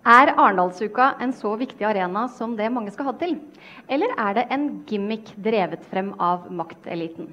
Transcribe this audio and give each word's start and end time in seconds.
Er 0.00 0.30
Arendalsuka 0.32 1.10
en 1.20 1.32
så 1.36 1.50
viktig 1.60 1.84
arena 1.84 2.22
som 2.32 2.54
det 2.56 2.70
mange 2.72 2.88
skal 2.90 3.10
ha 3.10 3.12
til? 3.20 3.34
Eller 3.84 4.14
er 4.16 4.38
det 4.38 4.44
en 4.48 4.80
gimmick 4.88 5.34
drevet 5.36 5.84
frem 5.90 6.14
av 6.16 6.46
makteliten? 6.48 7.28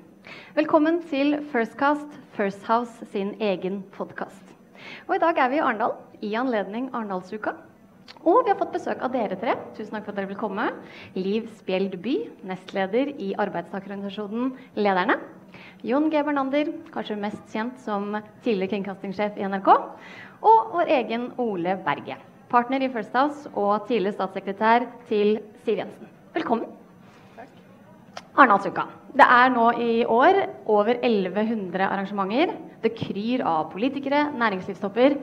Velkommen 0.52 1.00
til 1.08 1.38
Firstcast, 1.54 2.20
First 2.36 2.68
House 2.68 3.08
sin 3.14 3.38
egen 3.40 3.86
podkast. 3.96 4.52
I 5.08 5.22
dag 5.24 5.40
er 5.40 5.48
vi 5.48 5.62
i 5.62 5.64
Arendal 5.64 5.96
i 6.20 6.34
anledning 6.36 6.92
Arendalsuka. 6.92 7.56
Og 8.28 8.44
vi 8.44 8.52
har 8.52 8.60
fått 8.60 8.76
besøk 8.76 9.00
av 9.00 9.16
dere 9.16 9.40
tre. 9.40 9.56
Tusen 9.80 9.96
takk 9.96 10.04
for 10.04 10.12
at 10.12 10.20
dere 10.20 10.34
vil 10.36 10.44
komme. 10.44 10.68
Liv 11.16 11.48
Spjeld 11.62 11.96
By, 12.04 12.20
nestleder 12.52 13.16
i 13.16 13.32
arbeidstakerorganisasjonen 13.40 14.58
Lederne. 14.76 15.22
Jon 15.88 16.12
G. 16.12 16.20
Bernander, 16.20 16.76
kanskje 16.92 17.16
mest 17.16 17.46
kjent 17.48 17.80
som 17.80 18.12
tidligere 18.44 18.76
kringkastingssjef 18.76 19.40
i 19.40 19.48
NRK. 19.48 19.78
Og 20.44 20.74
vår 20.76 20.98
egen 21.00 21.32
Ole 21.40 21.80
Berge 21.88 22.20
partner 22.52 22.84
i 22.84 22.90
First 22.92 23.16
House 23.18 23.50
og 23.54 23.88
tidligere 23.88 24.16
statssekretær 24.16 24.88
til 25.10 25.38
Siv 25.66 25.82
Jensen. 25.82 26.10
Velkommen. 26.36 26.70
Arendalsuka. 28.38 28.86
Det 29.18 29.26
er 29.26 29.50
nå 29.50 29.68
i 29.82 29.94
år 30.06 30.40
over 30.70 30.94
1100 31.02 31.88
arrangementer. 31.88 32.54
Det 32.84 32.94
kryr 32.96 33.42
av 33.42 33.72
politikere, 33.72 34.28
næringslivstopper. 34.38 35.16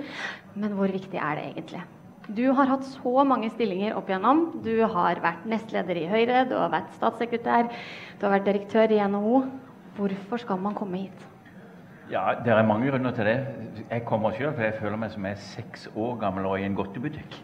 Men 0.58 0.74
hvor 0.74 0.90
viktig 0.90 1.20
er 1.20 1.38
det 1.38 1.44
egentlig? 1.52 1.84
Du 2.24 2.46
har 2.56 2.70
hatt 2.72 2.86
så 2.88 3.22
mange 3.28 3.50
stillinger 3.52 3.94
opp 3.98 4.08
igjennom. 4.08 4.46
Du 4.64 4.72
har 4.82 5.20
vært 5.22 5.44
nestleder 5.46 6.00
i 6.00 6.08
Høyre, 6.08 6.46
du 6.48 6.56
har 6.56 6.72
vært 6.72 6.96
statssekretær, 6.96 7.68
du 8.18 8.26
har 8.26 8.38
vært 8.38 8.48
direktør 8.48 8.96
i 8.96 9.02
NHO. 9.04 9.44
Hvorfor 9.94 10.42
skal 10.42 10.58
man 10.64 10.74
komme 10.74 11.04
hit? 11.04 11.33
Ja, 12.10 12.34
Det 12.44 12.52
er 12.52 12.66
mange 12.66 12.90
grunner 12.90 13.10
til 13.10 13.24
det. 13.24 13.46
Jeg 13.90 14.04
kommer 14.04 14.32
sjøl 14.36 14.52
for 14.52 14.62
jeg 14.62 14.74
føler 14.76 14.98
meg 15.00 15.10
som 15.10 15.24
jeg 15.24 15.32
er 15.32 15.40
seks 15.40 15.86
år 15.96 16.18
gammel 16.20 16.44
og 16.46 16.60
i 16.60 16.66
en 16.66 16.76
godtebutikk. 16.76 17.38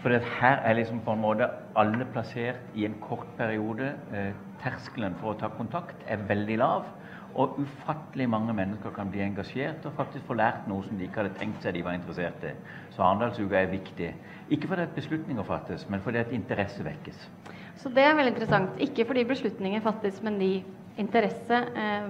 For 0.00 0.08
her 0.40 0.62
er 0.64 0.78
liksom 0.78 1.02
på 1.04 1.12
en 1.12 1.20
måte 1.20 1.48
alle 1.76 2.06
plassert 2.14 2.72
i 2.74 2.86
en 2.88 2.96
kort 3.00 3.26
periode. 3.36 3.92
Eh, 4.14 4.32
terskelen 4.64 5.14
for 5.20 5.34
å 5.34 5.38
ta 5.38 5.52
kontakt 5.52 6.08
er 6.08 6.24
veldig 6.28 6.58
lav. 6.58 6.88
Og 7.34 7.60
ufattelig 7.60 8.28
mange 8.28 8.56
mennesker 8.56 8.90
kan 8.96 9.12
bli 9.12 9.20
engasjert 9.24 9.84
og 9.84 9.94
faktisk 10.00 10.24
få 10.26 10.40
lært 10.40 10.66
noe 10.68 10.82
som 10.88 10.96
de 10.96 11.04
ikke 11.04 11.22
hadde 11.22 11.36
tenkt 11.38 11.62
seg 11.62 11.76
de 11.76 11.84
var 11.84 11.96
interessert 11.96 12.44
i. 12.48 12.56
Så 12.96 13.04
Arendalsuka 13.04 13.60
er 13.60 13.72
viktig. 13.72 14.14
Ikke 14.50 14.68
fordi 14.72 14.88
at 14.88 14.96
beslutninger 14.96 15.44
fattes, 15.44 15.88
men 15.88 16.00
fordi 16.00 16.24
at 16.24 16.32
interesse 16.32 16.84
vekkes. 16.84 17.28
Så 17.76 17.92
det 17.92 18.04
er 18.04 18.16
veldig 18.16 18.34
interessant. 18.34 18.80
Ikke 18.80 19.04
fordi 19.04 19.24
beslutninger 19.24 19.84
fattes, 19.84 20.22
men 20.22 20.40
de 20.40 20.54
interesse, 21.00 21.58
eh, 21.74 22.06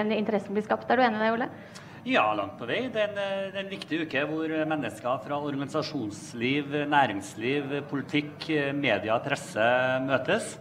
en 0.00 0.12
interesse 0.12 0.52
blir 0.52 0.64
skapt. 0.66 0.90
Er 0.90 0.96
du 0.96 1.02
enig 1.06 1.20
i 1.20 1.24
det, 1.24 1.32
Ole? 1.32 1.48
Ja, 2.06 2.34
langt 2.38 2.58
på 2.58 2.68
vei. 2.68 2.84
Det 2.92 3.02
er, 3.02 3.08
en, 3.10 3.50
det 3.50 3.58
er 3.58 3.64
en 3.64 3.72
viktig 3.72 4.04
uke 4.06 4.20
hvor 4.30 4.52
mennesker 4.70 5.22
fra 5.24 5.40
organisasjonsliv, 5.42 6.76
næringsliv, 6.86 7.80
politikk, 7.90 8.46
media, 8.78 9.18
presse 9.24 9.66
møtes. 10.06 10.54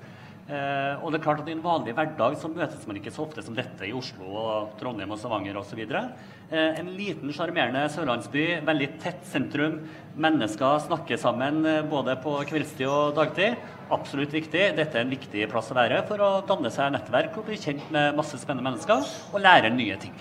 Eh, 0.45 1.01
og 1.01 1.09
det 1.09 1.17
er 1.17 1.23
klart 1.23 1.39
at 1.41 1.47
I 1.49 1.55
en 1.55 1.63
vanlig 1.63 1.95
hverdag 1.97 2.35
så 2.37 2.49
møtes 2.53 2.83
man 2.85 2.99
ikke 2.99 3.09
så 3.13 3.23
ofte 3.23 3.41
som 3.41 3.55
dette 3.57 3.87
i 3.87 3.93
Oslo, 3.97 4.27
og 4.29 4.75
Trondheim 4.77 5.15
og 5.15 5.17
Stavanger 5.17 5.57
osv. 5.57 5.79
Eh, 5.81 6.75
en 6.77 6.91
liten, 6.93 7.31
sjarmerende 7.33 7.87
sørlandsby, 7.89 8.43
veldig 8.67 8.89
tett 9.01 9.25
sentrum. 9.25 9.79
Mennesker 10.21 10.83
snakker 10.85 11.17
sammen 11.17 11.63
eh, 11.65 11.81
både 11.89 12.13
på 12.21 12.35
kveldstid 12.51 12.85
og 12.85 13.17
dagtid. 13.17 13.57
Absolutt 13.95 14.35
viktig. 14.37 14.67
Dette 14.77 14.99
er 14.99 15.07
en 15.07 15.15
viktig 15.15 15.47
plass 15.49 15.71
å 15.73 15.79
være 15.79 16.03
for 16.05 16.21
å 16.21 16.29
danne 16.45 16.69
seg 16.73 16.93
nettverk 16.93 17.41
og 17.41 17.49
bli 17.49 17.57
kjent 17.61 17.89
med 17.95 18.13
masse 18.19 18.37
spennende 18.37 18.69
mennesker 18.69 19.01
og 19.33 19.41
lære 19.41 19.73
nye 19.73 19.97
ting. 20.01 20.13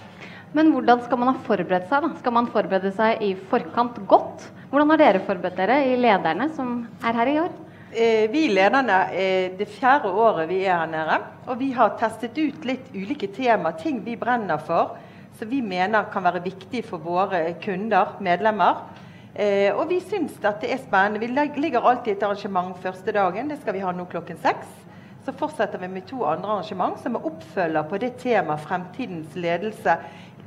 Men 0.57 0.73
hvordan 0.73 1.05
skal 1.05 1.21
man 1.21 1.35
ha 1.35 1.45
forberedt 1.45 1.91
seg? 1.91 2.01
da? 2.01 2.15
Skal 2.23 2.37
man 2.37 2.49
forberede 2.55 2.95
seg 2.97 3.21
i 3.27 3.35
forkant 3.53 4.01
godt? 4.09 4.49
Hvordan 4.73 4.95
har 4.95 5.05
dere 5.05 5.25
forberedt 5.27 5.61
dere 5.61 5.83
i 5.91 6.01
lederne 6.01 6.49
som 6.57 6.79
er 7.05 7.21
her 7.21 7.33
i 7.33 7.39
år? 7.43 7.53
Eh, 7.95 8.31
vi 8.31 8.49
lederne 8.51 8.95
er 9.15 9.53
det 9.55 9.69
fjerde 9.71 10.11
året 10.11 10.49
vi 10.51 10.65
er 10.65 10.81
her 10.81 10.89
nede. 10.91 11.19
Og 11.47 11.61
vi 11.61 11.69
har 11.77 11.93
testet 12.01 12.35
ut 12.41 12.65
litt 12.67 12.89
ulike 12.91 13.29
tema, 13.31 13.71
ting 13.79 14.01
vi 14.03 14.17
brenner 14.19 14.59
for, 14.59 14.97
som 15.39 15.51
vi 15.51 15.61
mener 15.63 16.09
kan 16.11 16.25
være 16.27 16.43
viktig 16.43 16.83
for 16.89 16.99
våre 16.99 17.53
kunder, 17.63 18.17
medlemmer. 18.19 18.81
Eh, 19.35 19.71
og 19.77 19.87
vi 19.93 20.01
syns 20.03 20.41
at 20.43 20.59
det 20.65 20.73
er 20.75 20.83
spennende. 20.83 21.23
Vi 21.23 21.61
ligger 21.63 21.87
alltid 21.87 22.17
et 22.17 22.27
arrangement 22.27 22.75
første 22.83 23.15
dagen. 23.15 23.53
Det 23.53 23.61
skal 23.63 23.79
vi 23.79 23.85
ha 23.87 23.95
nå 23.95 24.09
klokken 24.11 24.43
seks. 24.43 24.75
Så 25.25 25.37
fortsetter 25.39 25.79
vi 25.79 25.93
med 25.95 26.09
to 26.11 26.25
andre 26.27 26.51
arrangement 26.51 26.99
som 27.03 27.15
er 27.15 27.31
oppfølger 27.31 27.87
på 27.89 28.03
det 28.03 28.17
temaet 28.25 28.67
fremtidens 28.67 29.39
ledelse, 29.39 29.97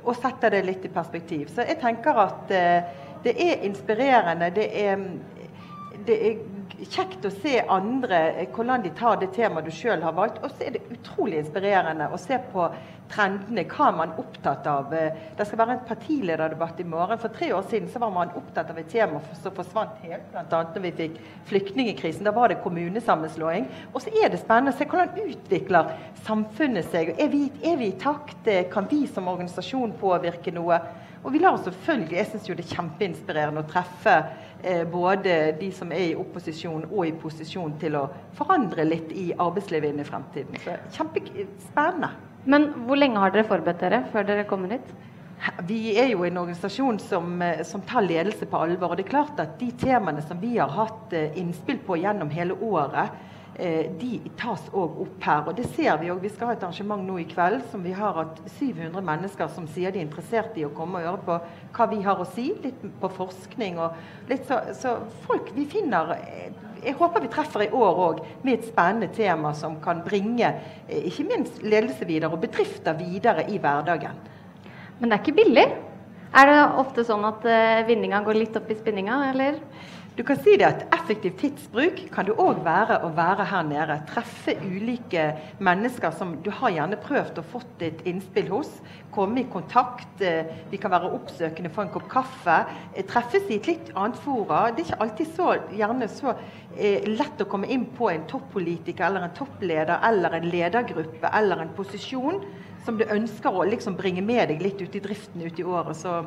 og 0.04 0.20
setter 0.20 0.52
det 0.52 0.66
litt 0.68 0.84
i 0.84 0.92
perspektiv. 0.92 1.48
Så 1.56 1.64
jeg 1.64 1.80
tenker 1.80 2.24
at 2.28 2.52
eh, 2.52 2.94
det 3.24 3.40
er 3.40 3.64
inspirerende. 3.72 4.52
Det 4.56 4.68
er, 4.84 5.08
det 6.08 6.22
er 6.28 6.48
kjekt 6.86 7.26
å 7.26 7.32
se 7.42 7.62
andre, 7.68 8.20
eh, 8.38 8.50
hvordan 8.54 8.84
de 8.84 8.90
tar 8.90 9.18
det 9.18 9.32
temaet 9.34 9.66
du 9.66 9.72
sjøl 9.74 10.04
har 10.04 10.14
valgt. 10.14 10.44
Og 10.44 10.52
så 10.52 10.68
er 10.68 10.76
det 10.76 10.86
utrolig 10.94 11.40
inspirerende 11.42 12.10
å 12.14 12.20
se 12.22 12.38
på 12.52 12.68
trendene, 13.10 13.64
hva 13.72 13.88
man 13.96 14.12
er 14.12 14.20
opptatt 14.22 14.68
av. 14.68 14.94
Eh, 14.94 15.16
det 15.38 15.48
skal 15.48 15.62
være 15.64 15.78
en 15.78 15.88
partilederdebatt 15.88 16.80
i 16.80 16.84
morgen. 16.84 17.18
For 17.18 17.34
tre 17.34 17.50
år 17.54 17.66
siden 17.70 17.90
så 17.90 18.00
var 18.04 18.12
man 18.12 18.36
opptatt 18.36 18.70
av 18.70 18.78
et 18.78 18.90
tema 18.92 19.22
som 19.42 19.56
forsvant 19.56 19.98
helt, 20.04 20.30
bl.a. 20.32 20.62
når 20.76 20.86
vi 20.86 20.94
fikk 21.02 21.18
flyktningkrisen. 21.50 22.28
Da 22.28 22.36
var 22.36 22.50
det 22.50 22.62
kommunesammenslåing. 22.62 23.68
Og 23.94 24.02
så 24.04 24.14
er 24.14 24.30
det 24.30 24.44
spennende 24.44 24.76
å 24.76 24.78
se 24.78 24.86
hvordan 24.86 25.18
utvikler 25.26 25.96
samfunnet 26.28 26.92
seg. 26.92 27.16
Er 27.18 27.34
vi, 27.34 27.48
er 27.64 27.78
vi 27.82 27.92
i 27.94 28.00
takt? 28.00 28.48
Kan 28.74 28.90
vi 28.92 29.06
som 29.08 29.28
organisasjon 29.32 29.98
påvirke 29.98 30.54
noe? 30.54 30.82
Og 31.28 31.34
vi 31.34 31.40
lar 31.42 31.58
selvfølgelig, 31.60 32.18
Jeg 32.18 32.28
syns 32.32 32.46
det 32.48 32.60
er 32.62 32.76
kjempeinspirerende 32.76 33.64
å 33.66 33.68
treffe 33.68 34.14
eh, 34.16 34.47
både 34.92 35.34
de 35.60 35.72
som 35.72 35.92
er 35.94 36.12
i 36.12 36.16
opposisjon 36.18 36.88
og 36.88 37.04
i 37.08 37.14
posisjon 37.22 37.76
til 37.82 37.96
å 38.00 38.08
forandre 38.38 38.86
litt 38.88 39.12
i 39.12 39.30
arbeidslivet 39.34 39.94
inn 39.94 40.02
i 40.02 40.08
fremtiden. 40.08 40.58
Så 40.64 40.78
Kjempespennende. 40.96 42.10
Men 42.48 42.72
hvor 42.88 43.00
lenge 43.00 43.20
har 43.20 43.34
dere 43.36 43.48
forberedt 43.48 43.84
dere 43.84 44.02
før 44.14 44.28
dere 44.28 44.48
kommer 44.50 44.78
hit? 44.78 44.92
Vi 45.70 45.94
er 46.00 46.10
jo 46.14 46.24
en 46.26 46.40
organisasjon 46.42 46.98
som, 47.00 47.42
eh, 47.42 47.64
som, 47.64 47.82
tar 47.86 48.02
ledelse 48.02 48.48
på 48.50 48.58
alvor. 48.58 48.92
og 48.92 48.98
det 48.98 49.06
er 49.06 49.10
klart 49.10 49.40
at 49.40 49.60
De 49.60 49.72
temaene 49.72 50.22
som 50.22 50.40
vi 50.42 50.58
har 50.58 50.70
hatt 50.70 51.14
eh, 51.14 51.38
innspill 51.38 51.78
på 51.86 52.00
gjennom 52.02 52.30
hele 52.30 52.54
året, 52.54 53.12
Eh, 53.12 53.37
de 53.58 54.20
tas 54.38 54.68
òg 54.70 55.00
opp 55.02 55.24
her. 55.26 55.48
Og 55.50 55.56
det 55.58 55.66
ser 55.74 55.98
vi 55.98 56.12
òg. 56.14 56.22
Vi 56.22 56.30
skal 56.30 56.52
ha 56.52 56.54
et 56.54 56.64
arrangement 56.64 57.02
nå 57.02 57.16
i 57.22 57.26
kveld 57.30 57.64
som 57.72 57.82
vi 57.82 57.94
har 57.98 58.14
hatt 58.14 58.42
700 58.60 59.02
mennesker 59.02 59.50
som 59.54 59.66
sier 59.74 59.94
de 59.94 60.02
er 60.02 60.06
interessert 60.06 60.58
i 60.60 60.66
å 60.68 60.74
komme 60.78 61.02
og 61.02 61.08
høre 61.08 61.26
på 61.26 61.38
hva 61.78 61.88
vi 61.90 62.04
har 62.06 62.22
å 62.22 62.28
si. 62.36 62.52
Litt 62.62 62.84
på 63.02 63.10
forskning 63.18 63.80
og 63.82 63.98
litt 64.30 64.46
så, 64.50 64.62
så 64.78 65.00
folk 65.26 65.50
vi 65.56 65.66
finner 65.70 66.14
eh, 66.20 66.54
jeg 66.84 66.94
håper 67.00 67.24
vi 67.24 67.32
treffer 67.34 67.66
i 67.66 67.72
år 67.74 68.02
òg 68.06 68.22
med 68.46 68.60
et 68.60 68.70
spennende 68.70 69.10
tema 69.16 69.56
som 69.58 69.80
kan 69.82 70.04
bringe 70.06 70.54
eh, 70.86 71.10
ikke 71.10 71.26
minst 71.32 71.62
ledelse 71.66 72.06
videre 72.06 72.38
og 72.38 72.46
bedrifter 72.46 72.98
videre 73.00 73.48
i 73.50 73.58
hverdagen. 73.58 74.22
Men 75.00 75.10
det 75.10 75.18
er 75.18 75.26
ikke 75.26 75.40
billig? 75.42 75.68
Er 76.38 76.50
det 76.50 76.58
ofte 76.78 77.06
sånn 77.08 77.24
at 77.26 77.46
vinninga 77.88 78.20
går 78.26 78.38
litt 78.38 78.58
opp 78.60 78.70
i 78.70 78.76
spinninga, 78.78 79.22
eller? 79.32 79.62
Du 80.18 80.24
kan 80.26 80.40
si 80.42 80.56
det 80.58 80.66
at 80.66 80.80
Effektiv 80.96 81.36
tidsbruk 81.38 82.00
kan 82.10 82.26
det 82.26 82.34
òg 82.42 82.64
være 82.66 82.96
å 83.06 83.12
være 83.14 83.44
her 83.52 83.68
nede. 83.68 84.00
Treffe 84.10 84.56
ulike 84.66 85.28
mennesker 85.62 86.16
som 86.18 86.32
du 86.42 86.50
har 86.58 86.74
gjerne 86.74 86.98
prøvd 87.04 87.38
å 87.38 87.44
fått 87.46 87.84
et 87.86 88.02
innspill 88.10 88.50
hos. 88.50 88.72
Komme 89.14 89.44
i 89.44 89.46
kontakt. 89.54 90.18
Eh, 90.26 90.50
vi 90.72 90.80
kan 90.82 90.96
være 90.96 91.14
oppsøkende, 91.14 91.70
få 91.70 91.86
en 91.86 91.94
kopp 91.94 92.10
kaffe. 92.10 92.58
Eh, 92.96 93.06
treffes 93.06 93.46
i 93.46 93.60
et 93.60 93.70
litt 93.70 93.94
annet 93.94 94.18
fora. 94.26 94.64
Det 94.72 94.88
er 94.88 94.90
ikke 94.90 95.00
alltid 95.06 95.32
så, 95.38 95.52
gjerne 95.84 96.10
så 96.10 96.34
eh, 96.34 97.06
lett 97.14 97.46
å 97.46 97.50
komme 97.54 97.70
inn 97.70 97.86
på 98.02 98.10
en 98.10 98.26
toppolitiker 98.34 99.06
eller 99.12 99.30
en 99.30 99.38
toppleder 99.38 100.02
eller 100.10 100.42
en 100.42 100.50
ledergruppe 100.50 101.30
eller 101.30 101.62
en 101.62 101.76
posisjon 101.78 102.42
som 102.90 102.98
du 102.98 103.06
ønsker 103.06 103.54
å 103.54 103.70
liksom 103.70 104.02
bringe 104.02 104.26
med 104.26 104.50
deg 104.50 104.66
litt 104.66 104.82
ut 104.82 104.98
i 104.98 105.08
driften 105.12 105.46
ut 105.46 105.62
i 105.62 105.70
året. 105.78 105.94
Så 106.02 106.24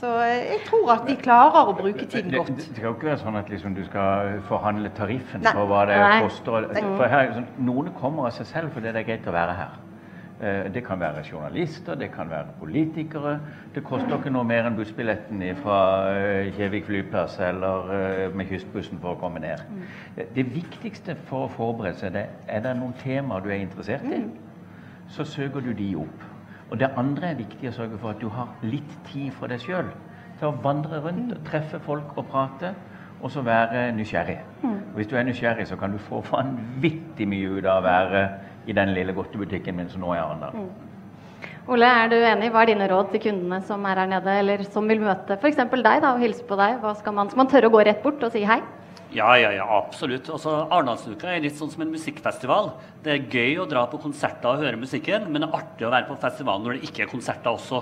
så 0.00 0.10
eh, 0.22 0.44
jeg 0.52 0.60
tror 0.66 0.92
at 0.92 1.06
de 1.08 1.16
klarer 1.16 1.70
å 1.70 1.72
bruke 1.76 2.04
tiden 2.04 2.34
godt. 2.34 2.50
Det, 2.52 2.56
det 2.68 2.76
skal 2.76 2.90
jo 2.90 2.92
ikke 2.98 3.08
være 3.08 3.22
sånn 3.22 3.38
at 3.40 3.50
liksom 3.52 3.76
du 3.76 3.82
skal 3.86 4.36
forhandle 4.50 4.92
tariffen 4.96 5.44
Nei. 5.44 5.54
for 5.56 5.70
hva 5.70 5.86
det 5.88 5.96
Nei. 6.02 6.20
koster. 6.26 6.68
For 6.84 7.08
her, 7.12 7.32
sånn, 7.38 7.50
noen 7.64 7.92
kommer 7.96 8.28
av 8.28 8.36
seg 8.36 8.50
selv 8.50 8.76
fordi 8.76 8.92
det 8.92 9.02
er 9.02 9.08
greit 9.08 9.28
å 9.30 9.34
være 9.36 9.56
her. 9.56 9.78
Eh, 10.36 10.68
det 10.74 10.84
kan 10.84 11.00
være 11.00 11.24
journalister, 11.30 11.96
det 11.96 12.10
kan 12.12 12.28
være 12.28 12.52
politikere. 12.60 13.38
Det 13.72 13.86
koster 13.88 14.18
ikke 14.18 14.34
noe 14.36 14.44
mer 14.44 14.68
enn 14.68 14.76
bussbilletten 14.76 15.40
fra 15.62 15.80
eh, 16.12 16.52
Kjevik 16.58 16.90
flyplass 16.90 17.40
eller 17.48 18.36
med 18.36 18.52
kystbussen 18.52 19.00
for 19.00 19.16
å 19.16 19.20
komme 19.22 19.40
ned. 19.46 19.64
Mm. 19.72 20.22
Det 20.36 20.48
viktigste 20.52 21.16
for 21.30 21.48
å 21.48 21.52
forberede 21.56 21.96
seg, 22.04 22.18
det 22.20 22.28
er 22.52 22.68
det 22.68 22.76
noen 22.76 22.92
temaer 23.00 23.44
du 23.44 23.48
er 23.48 23.64
interessert 23.64 24.04
i, 24.04 24.20
mm. 24.26 25.12
så 25.16 25.24
søker 25.24 25.64
du 25.64 25.72
de 25.72 25.94
opp. 26.04 26.32
Og 26.70 26.80
det 26.80 26.90
andre 26.98 27.30
er 27.30 27.38
viktig 27.38 27.70
å 27.70 27.74
sørge 27.76 27.98
for 28.00 28.14
at 28.14 28.20
du 28.20 28.28
har 28.32 28.50
litt 28.66 28.94
tid 29.10 29.30
for 29.36 29.50
deg 29.52 29.62
sjøl. 29.62 29.92
Til 30.40 30.50
å 30.50 30.56
vandre 30.64 31.00
rundt, 31.04 31.32
og 31.36 31.44
treffe 31.46 31.78
folk 31.84 32.16
og 32.18 32.26
prate, 32.32 32.74
og 33.22 33.30
så 33.32 33.44
være 33.46 33.92
nysgjerrig. 33.96 34.36
Mm. 34.62 34.74
Og 34.90 34.98
hvis 34.98 35.08
du 35.08 35.14
er 35.16 35.24
nysgjerrig, 35.28 35.66
så 35.68 35.78
kan 35.80 35.94
du 35.94 36.02
få 36.02 36.20
vanvittig 36.30 37.28
mye 37.28 37.54
ut 37.56 37.64
av 37.64 37.80
å 37.80 37.86
være 37.86 38.26
i 38.66 38.74
den 38.76 38.92
lille 38.96 39.14
godtebutikken 39.16 39.78
min 39.78 39.88
som 39.88 40.02
nå 40.04 40.12
er 40.12 40.24
Arendal. 40.24 40.58
Mm. 40.58 40.86
Ole, 41.72 41.86
er 41.86 42.10
du 42.10 42.16
enig? 42.18 42.50
Hva 42.54 42.62
er 42.62 42.70
dine 42.70 42.86
råd 42.90 43.08
til 43.10 43.22
kundene 43.24 43.58
som 43.66 43.86
er 43.88 43.98
her 44.02 44.10
nede, 44.10 44.34
eller 44.42 44.62
som 44.70 44.86
vil 44.86 45.00
møte 45.02 45.38
f.eks. 45.38 45.58
deg 45.72 46.02
da, 46.04 46.12
og 46.12 46.22
hilse 46.22 46.44
på 46.46 46.58
deg? 46.58 46.82
Skal, 47.00 47.14
man, 47.16 47.30
skal 47.30 47.42
man 47.42 47.50
tørre 47.50 47.70
å 47.70 47.74
gå 47.74 47.86
rett 47.88 48.04
bort 48.04 48.22
og 48.22 48.34
si 48.34 48.44
hei? 48.46 48.60
Ja, 49.16 49.30
ja, 49.40 49.48
ja, 49.54 49.64
absolutt. 49.64 50.26
Altså, 50.28 50.50
Arendalsuka 50.66 51.30
er 51.32 51.40
litt 51.40 51.56
sånn 51.56 51.70
som 51.72 51.86
en 51.86 51.92
musikkfestival. 51.94 52.74
Det 53.00 53.14
er 53.14 53.30
gøy 53.32 53.62
å 53.62 53.68
dra 53.70 53.86
på 53.88 54.00
konserter 54.02 54.50
og 54.50 54.60
høre 54.60 54.76
musikken, 54.76 55.30
men 55.30 55.40
det 55.40 55.48
er 55.48 55.56
artig 55.56 55.86
å 55.88 55.92
være 55.94 56.08
på 56.10 56.18
festivalen 56.20 56.66
når 56.66 56.76
det 56.76 56.90
ikke 56.90 57.06
er 57.06 57.08
konserter 57.08 57.54
også. 57.54 57.80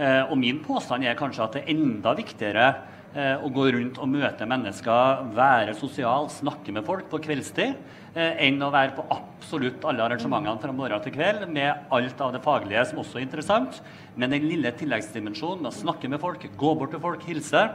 Eh, 0.00 0.22
og 0.22 0.38
min 0.40 0.62
påstand 0.64 1.04
er 1.04 1.18
kanskje 1.18 1.44
at 1.44 1.58
det 1.58 1.62
er 1.66 1.74
enda 1.74 2.14
viktigere 2.16 2.64
eh, 3.12 3.36
å 3.36 3.52
gå 3.52 3.66
rundt 3.76 4.00
og 4.00 4.08
møte 4.08 4.48
mennesker, 4.48 5.26
være 5.36 5.76
sosial, 5.76 6.30
snakke 6.32 6.72
med 6.72 6.88
folk 6.88 7.12
på 7.12 7.20
kveldstid, 7.28 7.76
eh, 8.14 8.40
enn 8.48 8.64
å 8.64 8.72
være 8.72 8.96
på 8.96 9.04
absolutt 9.12 9.84
alle 9.84 10.06
arrangementene 10.06 10.64
fra 10.64 10.76
morgen 10.80 11.04
til 11.04 11.12
kveld 11.18 11.44
med 11.52 11.92
alt 11.92 12.24
av 12.24 12.32
det 12.32 12.40
faglige 12.46 12.88
som 12.88 13.04
også 13.04 13.20
er 13.20 13.28
interessant. 13.28 13.82
Men 14.16 14.32
den 14.32 14.48
lille 14.48 14.72
tilleggsdimensjonen 14.80 15.66
med 15.66 15.74
å 15.74 15.80
snakke 15.82 16.08
med 16.08 16.24
folk, 16.24 16.48
gå 16.56 16.72
bort 16.80 16.96
til 16.96 17.04
folk, 17.04 17.28
hilse. 17.28 17.68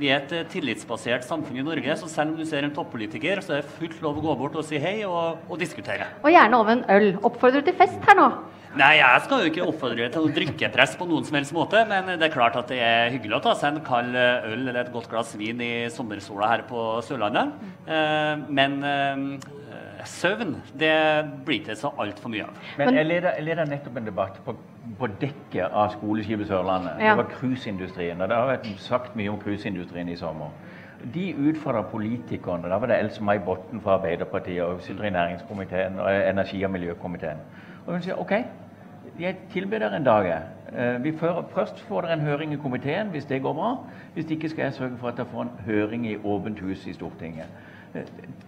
Vi 0.00 0.08
er 0.10 0.24
et 0.24 0.32
eh, 0.34 0.46
tillitsbasert 0.50 1.22
samfunn 1.26 1.60
i 1.60 1.66
Norge, 1.66 1.94
så 2.00 2.08
selv 2.10 2.32
om 2.32 2.40
du 2.40 2.46
ser 2.48 2.66
en 2.66 2.74
toppolitiker, 2.74 3.38
så 3.44 3.58
er 3.58 3.62
det 3.62 3.76
fullt 3.76 4.00
lov 4.02 4.18
å 4.18 4.24
gå 4.24 4.34
bort 4.40 4.58
og 4.58 4.66
si 4.66 4.80
hei 4.82 4.96
og, 5.06 5.44
og 5.46 5.60
diskutere. 5.60 6.08
Og 6.24 6.34
gjerne 6.34 6.58
over 6.58 6.74
en 6.74 6.84
øl. 6.90 7.08
Oppfordrer 7.22 7.62
du 7.62 7.70
til 7.70 7.78
fest 7.78 8.02
her 8.08 8.18
nå? 8.18 8.26
Nei, 8.74 8.96
jeg 8.98 9.22
skal 9.22 9.44
jo 9.44 9.50
ikke 9.52 9.66
oppfordre 9.70 10.08
til 10.10 10.24
å 10.26 10.30
drikkepress 10.34 10.96
på 10.98 11.06
noen 11.06 11.22
som 11.26 11.36
helst 11.38 11.54
måte, 11.54 11.84
men 11.86 12.08
det 12.18 12.26
er 12.26 12.32
klart 12.34 12.56
at 12.58 12.72
det 12.72 12.80
er 12.82 13.12
hyggelig 13.14 13.36
å 13.38 13.44
ta 13.44 13.52
seg 13.60 13.76
en 13.76 13.84
kald 13.86 14.16
øl 14.18 14.56
eller 14.56 14.80
et 14.80 14.90
godt 14.90 15.06
glass 15.12 15.30
vin 15.38 15.62
i 15.62 15.86
sommersola 15.94 16.48
her 16.50 16.64
på 16.66 16.88
Sørlandet. 17.06 17.54
Eh, 17.86 18.42
men 18.50 18.74
eh, 18.82 19.22
søvn, 20.08 20.54
det 20.78 20.94
blir 21.46 21.64
det 21.66 21.76
så 21.78 21.90
altfor 21.98 22.32
mye 22.32 22.46
av. 22.46 22.60
Men 22.78 22.94
jeg 22.98 23.06
leder, 23.06 23.34
jeg 23.38 23.44
leder 23.48 23.68
nettopp 23.70 23.96
en 24.00 24.06
debatt 24.06 24.40
på, 24.44 24.54
på 24.98 25.08
dekket 25.20 25.66
av 25.66 25.92
skoleskipet 25.96 26.48
Sørlandet. 26.48 27.00
Ja. 27.00 27.14
Det 27.14 27.24
var 27.24 27.30
cruiseindustrien. 27.38 28.20
Og 28.20 28.28
det 28.28 28.36
har 28.36 28.50
vært 28.52 28.70
sagt 28.84 29.16
mye 29.16 29.32
om 29.32 29.40
cruiseindustrien 29.42 30.08
i 30.08 30.16
sommer. 30.16 30.52
De 31.14 31.34
utfordra 31.50 31.82
politikerne. 31.90 32.68
Da 32.70 32.78
var 32.80 32.88
det 32.92 32.98
Else-May 33.02 33.38
Botten 33.44 33.80
fra 33.84 33.98
Arbeiderpartiet 33.98 34.62
og 34.64 34.82
sitter 34.82 35.04
i 35.04 35.14
næringskomiteen 35.14 35.98
og 36.00 36.10
energi- 36.28 36.64
og 36.64 36.70
miljøkomiteen. 36.70 37.42
Og 37.86 37.92
hun 37.92 38.02
sier 38.02 38.20
OK, 38.20 38.32
jeg 39.20 39.36
tilbyr 39.52 39.78
dere 39.78 39.96
en 39.96 40.04
dag. 40.04 40.30
Vi 41.04 41.12
får, 41.18 41.44
først 41.54 41.80
får 41.88 42.00
dere 42.06 42.16
en 42.16 42.24
høring 42.24 42.54
i 42.54 42.56
komiteen 42.56 43.12
hvis 43.12 43.28
det 43.28 43.42
går 43.42 43.52
bra. 43.54 43.76
Hvis 44.14 44.30
ikke 44.30 44.48
skal 44.48 44.62
jeg 44.62 44.72
sørge 44.72 44.96
for 44.98 45.08
at 45.08 45.20
dere 45.20 45.28
får 45.30 45.42
en 45.42 45.52
høring 45.66 46.06
i 46.08 46.16
åpent 46.24 46.60
hus 46.60 46.86
i 46.86 46.92
Stortinget. 46.92 47.46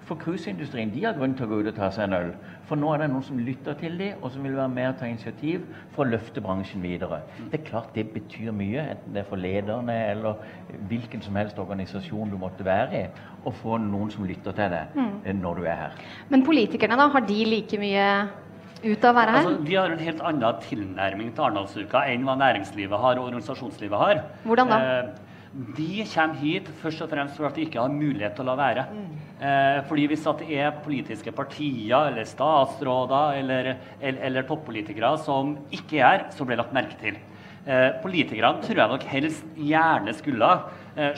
For 0.07 0.19
cruiseindustrien 0.19 0.91
de 0.91 1.03
har 1.05 1.15
grunn 1.15 1.35
til 1.39 1.47
å 1.47 1.51
gå 1.51 1.59
ut 1.63 1.69
og 1.71 1.77
ta 1.77 1.89
seg 1.95 2.09
en 2.09 2.17
øl. 2.17 2.31
For 2.67 2.79
nå 2.79 2.89
er 2.93 3.03
det 3.03 3.09
noen 3.13 3.25
som 3.27 3.39
lytter 3.43 3.77
til 3.79 3.95
dem, 3.99 4.19
og 4.21 4.33
som 4.35 4.47
vil 4.47 4.57
være 4.59 4.73
med 4.73 4.89
og 4.89 4.97
ta 5.01 5.11
initiativ 5.11 5.67
for 5.95 6.03
å 6.05 6.11
løfte 6.11 6.43
bransjen 6.43 6.83
videre. 6.83 7.21
Det 7.53 7.61
er 7.61 7.67
klart 7.69 7.93
det 7.95 8.09
betyr 8.15 8.55
mye, 8.57 8.89
enten 8.97 9.15
det 9.15 9.23
er 9.23 9.29
for 9.29 9.43
lederne 9.43 9.97
eller 10.11 10.41
hvilken 10.91 11.23
som 11.23 11.39
helst 11.39 11.61
organisasjon 11.63 12.33
du 12.33 12.39
måtte 12.41 12.67
være 12.67 13.05
i, 13.05 13.29
å 13.47 13.53
få 13.63 13.79
noen 13.83 14.11
som 14.15 14.27
lytter 14.27 14.57
til 14.57 14.75
deg 14.75 14.97
mm. 14.99 15.13
Eh, 15.27 15.37
når 15.37 15.61
du 15.61 15.69
er 15.69 15.79
her. 15.85 16.03
Men 16.33 16.43
politikerne, 16.47 16.99
da, 16.99 17.07
har 17.15 17.27
de 17.27 17.39
like 17.47 17.79
mye 17.83 18.09
ut 18.83 19.05
av 19.05 19.13
å 19.13 19.17
være 19.17 19.37
her? 19.37 19.45
Altså, 19.45 19.63
vi 19.67 19.79
har 19.79 19.95
en 19.95 20.03
helt 20.09 20.25
annen 20.31 20.65
tilnærming 20.67 21.31
til 21.35 21.47
Arendalsuka 21.47 22.03
enn 22.11 22.27
hva 22.27 22.35
næringslivet 22.43 23.03
har 23.05 23.21
og 23.21 23.31
organisasjonslivet 23.31 24.03
har. 24.03 24.25
Hvordan 24.47 24.75
da? 24.75 24.81
Eh, 24.83 25.26
de 25.57 26.05
kommer 26.11 26.37
hit 26.41 26.67
først 26.83 27.01
og 27.05 27.09
fremst 27.09 27.39
for 27.39 27.49
at 27.49 27.57
de 27.57 27.65
ikke 27.65 27.81
har 27.81 27.93
mulighet 27.93 28.35
til 28.37 28.45
å 28.45 28.51
la 28.51 28.57
være. 28.59 28.85
Eh, 29.41 29.79
fordi 29.89 30.07
Hvis 30.11 30.27
det 30.41 30.51
er 30.59 30.83
politiske 30.85 31.33
partier 31.33 32.11
eller 32.11 32.25
statsråder 32.29 33.39
eller, 33.41 33.77
eller, 34.01 34.21
eller 34.29 34.43
toppolitikere 34.49 35.17
som 35.19 35.57
ikke 35.71 36.01
er 36.01 36.05
her, 36.07 36.27
så 36.31 36.45
blir 36.45 36.57
det 36.57 36.65
lagt 36.65 36.77
merke 36.77 37.01
til. 37.01 37.17
Eh, 37.67 37.91
politikerne 38.03 38.63
tror 38.63 38.79
jeg 38.83 38.93
nok 38.93 39.07
helst 39.11 39.47
gjerne 39.59 40.13
skulle 40.15 40.51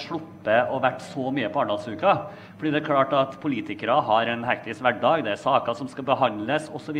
sluppet 0.03 0.73
å 0.73 0.81
vært 0.83 1.05
så 1.07 1.29
mye 1.35 1.51
på 1.53 1.61
Arendalsuka. 1.63 2.15
Fordi 2.59 2.73
det 2.75 2.81
er 2.81 2.89
klart 2.89 3.13
at 3.15 3.37
politikere 3.43 4.01
har 4.09 4.31
en 4.33 4.43
hektisk 4.47 4.83
hverdag, 4.83 5.23
det 5.27 5.37
er 5.37 5.43
saker 5.43 5.77
som 5.79 5.91
skal 5.91 6.07
behandles 6.09 6.67
osv. 6.75 6.99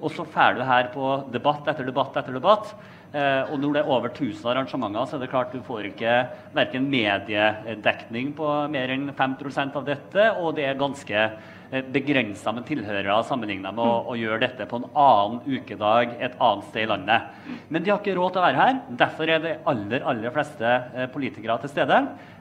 Og 0.00 0.10
så 0.14 0.26
drar 0.32 0.56
du 0.56 0.64
her 0.66 0.90
på 0.94 1.12
debatt 1.30 1.68
etter 1.70 1.86
debatt 1.86 2.18
etter 2.18 2.34
debatt. 2.34 2.74
Eh, 3.10 3.50
og 3.50 3.56
når 3.58 3.74
det 3.74 3.80
er 3.82 3.90
over 3.90 4.10
1000 4.10 4.50
arrangementer, 4.52 5.06
så 5.06 5.16
er 5.16 5.24
det 5.24 5.30
klart 5.32 5.54
du 5.54 5.62
får 5.66 5.88
ikke 5.92 6.18
verken 6.54 6.90
mediedekning 6.90 8.34
på 8.38 8.50
mer 8.70 8.92
enn 8.94 9.08
5% 9.18 9.78
av 9.78 9.86
dette, 9.86 10.28
og 10.38 10.54
det 10.58 10.68
er 10.68 10.78
ganske 10.78 11.24
Eh, 11.24 11.59
begrensa 11.70 12.52
med 12.54 12.64
tilhørere 12.66 13.20
sammenligna 13.28 13.70
med 13.74 13.84
å, 13.84 13.98
å, 14.10 14.16
gjøre 14.18 14.40
dette 14.42 14.66
på 14.66 14.80
en 14.80 14.88
annen 14.98 15.40
ukedag 15.46 16.16
et 16.18 16.34
annet 16.42 16.66
sted 16.70 16.82
i 16.82 16.90
landet. 16.90 17.28
Men 17.70 17.84
de 17.84 17.92
har 17.92 18.00
ikke 18.02 18.16
råd 18.18 18.34
til 18.34 18.42
å 18.42 18.46
være 18.48 18.60
her. 18.60 18.80
Derfor 19.04 19.30
er 19.30 19.44
de 19.44 19.54
aller, 19.70 20.06
aller 20.12 20.34
fleste 20.34 20.66
eh, 20.66 21.06
politikere 21.14 21.60
til 21.62 21.72
stede. 21.72 22.00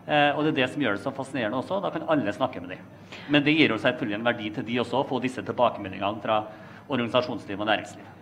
Eh, 0.09 0.31
og 0.33 0.41
det 0.43 0.53
er 0.55 0.59
det 0.63 0.69
som 0.73 0.85
gjør 0.85 0.97
det 0.97 1.03
så 1.05 1.13
fascinerende 1.13 1.61
også. 1.61 1.81
Da 1.83 1.93
kan 1.93 2.07
alle 2.09 2.33
snakke 2.33 2.63
med 2.63 2.73
dem. 2.73 2.87
Men 3.29 3.45
det 3.45 3.53
gir 3.53 3.75
jo 3.75 3.81
selvfølgelig 3.81 4.17
en 4.17 4.29
verdi 4.31 4.53
til 4.55 4.65
de 4.71 4.79
også, 4.81 5.03
å 5.03 5.09
få 5.09 5.21
disse 5.21 5.45
tilbakemeldingene 5.45 6.25
fra 6.25 6.41
organisasjonsliv 6.89 7.61
og 7.61 7.69
næringsliv. 7.69 8.18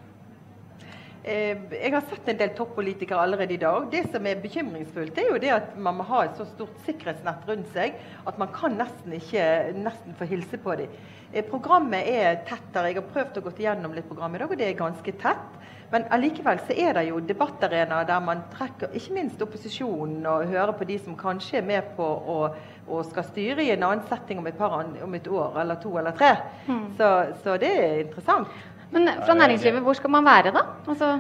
Eh, 1.27 1.57
jeg 1.73 1.91
har 1.91 2.05
sett 2.07 2.29
en 2.31 2.37
del 2.39 2.53
toppolitikere 2.55 3.19
allerede 3.19 3.57
i 3.57 3.59
dag. 3.59 3.89
Det 3.91 4.05
som 4.13 4.27
er 4.29 4.39
bekymringsfullt, 4.39 5.17
er 5.19 5.33
jo 5.33 5.39
det 5.43 5.49
at 5.51 5.73
man 5.75 5.97
må 5.99 6.05
ha 6.07 6.21
et 6.23 6.37
så 6.39 6.45
stort 6.47 6.77
sikkerhetsnett 6.85 7.43
rundt 7.49 7.73
seg 7.75 7.97
at 8.29 8.37
man 8.39 8.53
kan 8.55 8.77
nesten 8.79 9.17
ikke 9.17 9.43
nesten 9.75 10.15
få 10.15 10.27
hilse 10.29 10.59
på 10.63 10.77
dem. 10.79 10.93
Eh, 11.33 11.43
programmet 11.43 12.07
er 12.07 12.39
tettere. 12.47 12.93
Jeg 12.93 13.01
har 13.01 13.09
prøvd 13.11 13.41
å 13.41 13.43
gå 13.43 13.53
igjennom 13.57 13.97
litt 13.97 14.07
program 14.07 14.37
i 14.37 14.41
dag, 14.43 14.53
og 14.53 14.61
det 14.61 14.69
er 14.69 14.79
ganske 14.79 15.15
tett. 15.19 15.59
Men 15.91 16.07
allikevel 16.15 16.63
så 16.63 16.79
er 16.79 16.95
det 16.95 17.05
jo 17.09 17.19
debattarenaer 17.23 18.07
der 18.07 18.23
man 18.23 18.45
trekker 18.55 18.95
ikke 18.95 19.19
minst 19.19 19.43
opposisjonen 19.43 20.23
og 20.27 20.47
hører 20.47 20.73
på 20.79 20.87
de 20.87 20.97
som 21.03 21.19
kanskje 21.19 21.59
er 21.59 21.67
med 21.67 21.91
på 21.99 22.07
å, 22.07 22.39
å 22.87 23.03
skal 23.07 23.27
styre 23.27 23.67
i 23.67 23.73
en 23.75 23.83
annen 23.87 24.07
setting 24.07 24.39
om 24.39 24.47
et, 24.47 24.57
par, 24.59 24.79
om 25.03 25.19
et 25.19 25.27
år 25.27 25.61
eller 25.63 25.83
to 25.83 25.93
eller 25.99 26.15
tre. 26.15 26.33
Mm. 26.67 26.89
Så, 26.99 27.13
så 27.43 27.59
det 27.59 27.75
er 27.75 28.01
interessant. 28.07 28.51
Men 28.91 29.09
fra 29.25 29.33
næringslivet, 29.33 29.81
hvor 29.81 29.93
skal 29.93 30.09
man 30.09 30.25
være 30.25 30.51
da? 30.55 30.63
Altså 30.87 31.19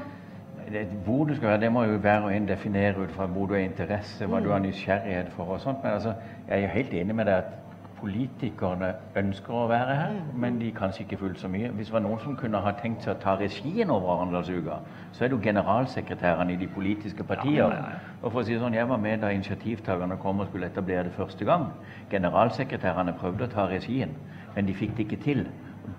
det, 0.71 0.87
hvor 1.05 1.23
du 1.23 1.35
skal 1.35 1.47
være, 1.47 1.59
det 1.61 1.71
må 1.71 1.83
jo 1.83 1.97
hver 1.97 2.19
og 2.19 2.35
en 2.35 2.47
definere 2.47 2.99
ut 2.99 3.11
fra 3.11 3.25
hvor 3.25 3.45
du 3.45 3.53
har 3.53 3.61
interesse, 3.61 4.25
hva 4.25 4.39
du 4.39 4.51
har 4.51 4.59
nysgjerrighet 4.59 5.31
for 5.35 5.43
og 5.43 5.61
sånt. 5.61 5.83
Men 5.83 5.91
altså, 5.91 6.13
jeg 6.49 6.57
er 6.57 6.61
jo 6.61 6.67
helt 6.67 6.93
enig 6.93 7.15
med 7.15 7.25
deg 7.25 7.33
at 7.33 7.53
politikerne 7.97 8.91
ønsker 9.17 9.53
å 9.53 9.67
være 9.71 9.95
her, 9.95 10.11
mm. 10.13 10.33
men 10.41 10.59
de 10.59 10.71
kanskje 10.75 11.05
ikke 11.05 11.17
fullt 11.17 11.39
så 11.41 11.49
mye. 11.49 11.71
Hvis 11.73 11.89
det 11.89 11.95
var 11.95 12.03
noen 12.05 12.19
som 12.21 12.35
kunne 12.37 12.61
ha 12.61 12.73
tenkt 12.77 13.05
seg 13.05 13.15
å 13.15 13.21
ta 13.21 13.35
regien 13.39 13.89
over 13.93 14.11
Arendalsuka, 14.13 14.79
så 15.11 15.23
er 15.23 15.31
det 15.31 15.37
jo 15.37 15.43
generalsekretærene 15.43 16.53
i 16.53 16.59
de 16.61 16.67
politiske 16.75 17.25
partier. 17.25 17.73
Og 18.21 18.31
for 18.31 18.41
å 18.41 18.45
si 18.45 18.53
det 18.53 18.61
sånn, 18.61 18.77
Jeg 18.77 18.89
var 18.89 19.01
med 19.01 19.21
da 19.21 19.31
initiativtakerne 19.33 20.19
kom 20.21 20.39
og 20.39 20.47
skulle 20.51 20.67
etablere 20.67 21.07
det 21.07 21.15
første 21.17 21.45
gang. 21.45 21.71
Generalsekretærene 22.11 23.17
prøvde 23.17 23.47
å 23.47 23.53
ta 23.55 23.65
regien, 23.71 24.13
men 24.55 24.65
de 24.65 24.73
fikk 24.73 24.97
det 24.97 25.07
ikke 25.07 25.23
til. 25.23 25.47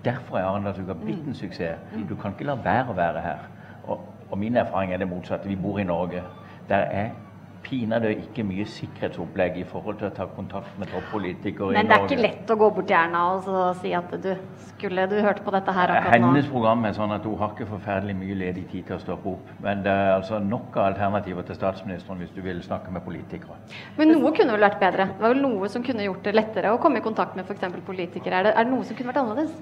Derfor 0.05 0.37
er 0.37 0.43
Arendalsuka 0.49 0.93
blitt 0.93 1.27
en 1.27 1.35
suksess. 1.35 1.79
Du 2.09 2.15
kan 2.15 2.35
ikke 2.35 2.47
la 2.47 2.55
være 2.63 2.91
å 2.91 2.97
være 2.97 3.23
her. 3.23 3.47
Og, 3.87 4.05
og 4.29 4.37
min 4.37 4.57
erfaring 4.57 4.93
er 4.93 5.01
det 5.01 5.09
motsatte. 5.09 5.49
Vi 5.49 5.55
bor 5.59 5.79
i 5.79 5.83
Norge. 5.83 6.23
Der 6.69 6.85
er 7.01 7.09
pinadø 7.63 8.09
ikke 8.13 8.43
mye 8.47 8.65
sikkerhetsopplegg 8.69 9.57
i 9.59 9.65
forhold 9.67 9.97
til 9.99 10.07
å 10.09 10.11
ta 10.15 10.25
kontakt 10.35 10.77
med 10.79 10.89
toppolitikere 10.93 11.73
i 11.73 11.75
Norge. 11.75 11.77
Men 11.77 11.89
det 11.89 11.97
er 11.97 12.05
ikke 12.05 12.21
lett 12.21 12.53
å 12.53 12.57
gå 12.59 12.69
bort 12.75 12.87
til 12.89 12.97
Erna 12.97 13.23
og 13.33 13.49
si 13.81 13.91
at 13.97 14.13
du 14.23 14.29
skulle 14.69 15.05
du 15.11 15.17
hørte 15.19 15.43
på 15.45 15.53
dette 15.55 15.75
her 15.75 15.93
akkurat 15.95 16.23
nå? 16.23 16.29
Hennes 16.29 16.49
program 16.51 16.85
er 16.87 16.95
sånn 16.97 17.13
at 17.15 17.27
hun 17.27 17.35
har 17.41 17.53
ikke 17.55 17.67
forferdelig 17.69 18.15
mye 18.21 18.37
ledig 18.43 18.65
tid 18.71 18.87
til 18.87 18.97
å 18.97 19.01
stoppe 19.03 19.33
opp. 19.33 19.51
Men 19.65 19.83
det 19.85 19.91
er 19.91 20.13
altså 20.15 20.39
nok 20.43 20.79
av 20.79 20.93
alternativer 20.93 21.47
til 21.49 21.59
statsministeren 21.59 22.23
hvis 22.23 22.33
du 22.35 22.41
vil 22.45 22.63
snakke 22.65 22.93
med 22.95 23.05
politikere. 23.05 23.59
Men 23.99 24.15
noe 24.15 24.33
kunne 24.37 24.55
vel 24.55 24.67
vært 24.69 24.79
bedre? 24.81 25.11
Det 25.17 25.25
var 25.25 25.35
vel 25.35 25.43
noe 25.43 25.71
som 25.73 25.85
kunne 25.85 26.07
gjort 26.07 26.23
det 26.25 26.35
lettere 26.37 26.73
å 26.73 26.79
komme 26.81 27.03
i 27.03 27.05
kontakt 27.05 27.35
med 27.39 27.49
f.eks. 27.49 27.67
politikere. 27.85 28.39
Er 28.39 28.49
det, 28.49 28.55
er 28.55 28.69
det 28.69 28.75
noe 28.75 28.87
som 28.87 28.97
kunne 28.97 29.11
vært 29.11 29.23
annerledes? 29.25 29.59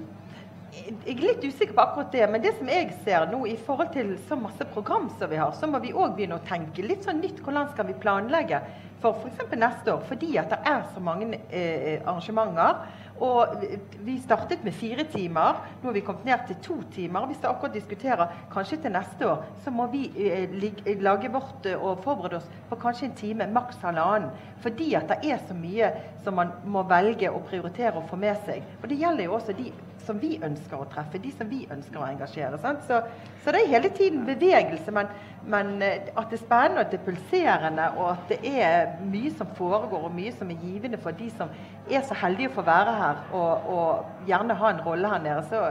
Jeg 0.78 1.14
er 1.14 1.22
litt 1.22 1.44
usikker 1.44 1.74
på 1.76 1.84
akkurat 1.84 2.12
det, 2.12 2.24
men 2.30 2.42
det 2.44 2.54
som 2.58 2.68
jeg 2.70 2.90
ser 3.04 3.26
nå 3.32 3.44
i 3.48 3.56
forhold 3.66 3.90
til 3.94 4.14
så 4.28 4.38
masse 4.38 4.66
program 4.74 5.08
som 5.18 5.30
vi 5.30 5.40
har, 5.40 5.54
så 5.56 5.68
må 5.70 5.80
vi 5.82 5.94
òg 5.94 6.16
begynne 6.16 6.38
å 6.38 6.46
tenke 6.48 6.84
litt 6.84 7.06
sånn 7.06 7.22
nytt. 7.22 7.42
Hvordan 7.44 7.70
skal 7.72 7.88
vi 7.88 7.96
planlegge 8.02 8.60
for 9.02 9.18
f.eks. 9.18 9.44
neste 9.58 9.94
år? 9.94 10.06
Fordi 10.08 10.30
at 10.40 10.52
det 10.54 10.58
er 10.68 10.86
så 10.94 11.02
mange 11.04 11.40
eh, 11.48 11.98
arrangementer. 12.04 12.82
Og 13.24 13.64
vi 14.06 14.14
startet 14.22 14.62
med 14.62 14.76
fire 14.78 15.02
timer. 15.10 15.58
Nå 15.80 15.88
har 15.88 15.96
vi 15.96 16.04
kommet 16.06 16.26
ned 16.28 16.44
til 16.46 16.60
to 16.62 16.76
timer. 16.94 17.26
Hvis 17.26 17.40
vi 17.42 17.50
akkurat 17.50 17.74
diskuterer 17.74 18.36
kanskje 18.52 18.78
til 18.84 18.94
neste 18.94 19.26
år, 19.26 19.42
så 19.64 19.74
må 19.74 19.88
vi 19.90 20.04
eh, 20.14 20.54
lage 21.02 21.32
vårt 21.34 21.66
eh, 21.66 21.78
og 21.78 22.04
forberede 22.04 22.38
oss 22.38 22.48
på 22.70 22.78
kanskje 22.78 23.10
en 23.10 23.18
time, 23.18 23.50
maks 23.54 23.82
halvannen. 23.82 24.30
Fordi 24.62 24.92
at 24.98 25.10
det 25.10 25.32
er 25.32 25.42
så 25.48 25.56
mye 25.58 25.90
som 26.24 26.38
man 26.38 26.54
må 26.66 26.84
velge 26.86 27.30
å 27.30 27.42
prioritere 27.46 27.98
og 27.98 28.08
få 28.10 28.20
med 28.20 28.38
seg. 28.46 28.62
Og 28.82 28.88
det 28.90 29.00
gjelder 29.02 29.26
jo 29.26 29.36
også 29.38 29.56
de 29.58 29.72
som 30.06 30.20
vi 30.20 30.38
ønsker 30.44 30.78
å 30.78 30.86
treffe, 30.92 31.20
de 31.22 31.32
som 31.34 31.48
vi 31.50 31.64
ønsker 31.70 32.00
å 32.00 32.06
engasjere. 32.06 32.58
Så, 32.62 33.00
så, 33.44 33.52
det 33.52 33.62
er 33.62 33.72
hele 33.74 33.90
tiden 33.96 34.24
bevegelse, 34.28 34.94
men, 34.94 35.10
men, 35.46 35.74
eh, 35.82 36.08
at 36.14 36.30
det 36.30 36.38
er 36.38 36.44
spennende, 36.44 36.86
at 36.86 36.94
det 36.94 37.00
er 37.00 37.06
pulserende, 37.08 37.90
og 37.98 38.10
at 38.14 38.32
det 38.32 38.54
er 38.62 38.96
mye 39.04 39.34
som 39.36 39.50
foregår, 39.58 40.08
og 40.08 40.16
mye 40.16 40.32
som 40.38 40.50
er 40.50 40.64
givende 40.64 41.00
for 41.02 41.16
de 41.18 41.30
som 41.36 41.52
er 41.90 42.04
så 42.06 42.16
heldige 42.22 42.52
å 42.52 42.58
få 42.58 42.66
være 42.68 42.96
her 42.98 43.22
og, 43.32 43.70
og 43.76 44.28
gjerne 44.28 44.58
ha 44.60 44.72
en 44.74 44.82
rolle 44.86 45.14
her 45.14 45.24
nede, 45.24 45.44
så, 45.50 45.68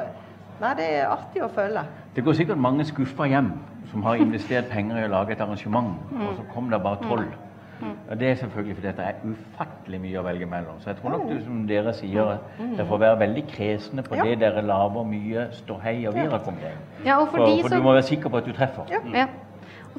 Nei, 0.57 0.71
det 0.73 0.85
er 0.89 1.03
artig 1.05 1.43
å 1.45 1.51
følge. 1.53 1.83
Det 2.15 2.23
går 2.25 2.33
sikkert 2.39 2.57
mange 2.57 2.85
skuffa 2.89 3.27
hjem 3.29 3.51
som 3.91 4.01
har 4.07 4.17
investert 4.17 4.71
penger 4.71 4.97
i 4.97 5.03
å 5.05 5.11
lage 5.13 5.35
et 5.35 5.43
arrangement, 5.43 5.99
mm. 6.09 6.23
og 6.25 6.31
så 6.39 6.45
kom 6.49 6.71
det 6.71 6.79
bare 6.81 6.97
tolv. 7.03 7.35
Mm. 7.81 7.95
Og 8.09 8.19
Det 8.19 8.29
er 8.29 8.35
selvfølgelig 8.35 8.75
fordi 8.75 8.87
det 8.87 9.05
er 9.05 9.13
ufattelig 9.23 10.01
mye 10.01 10.19
å 10.19 10.23
velge 10.25 10.45
mellom. 10.49 10.79
Så 10.81 10.89
jeg 10.89 10.99
tror 11.01 11.15
nok 11.15 11.25
du, 11.29 11.35
som 11.45 11.65
dere 11.69 11.93
sier, 11.93 12.37
dere 12.59 12.87
får 12.89 13.01
være 13.03 13.19
veldig 13.19 13.43
kresne 13.51 14.05
på 14.05 14.21
det 14.21 14.39
dere 14.41 14.63
lager 14.65 15.03
mye 15.11 15.47
ståhei 15.57 15.97
og 16.07 16.15
virrakomring. 16.17 16.79
Ja, 17.05 17.19
for, 17.19 17.37
for, 17.37 17.61
for, 17.61 17.75
du 17.75 17.83
må 17.83 17.93
være 17.97 18.07
sikker 18.09 18.33
på 18.33 18.41
at 18.41 18.49
du 18.49 18.55
treffer. 18.57 18.95
Ja. 19.13 19.27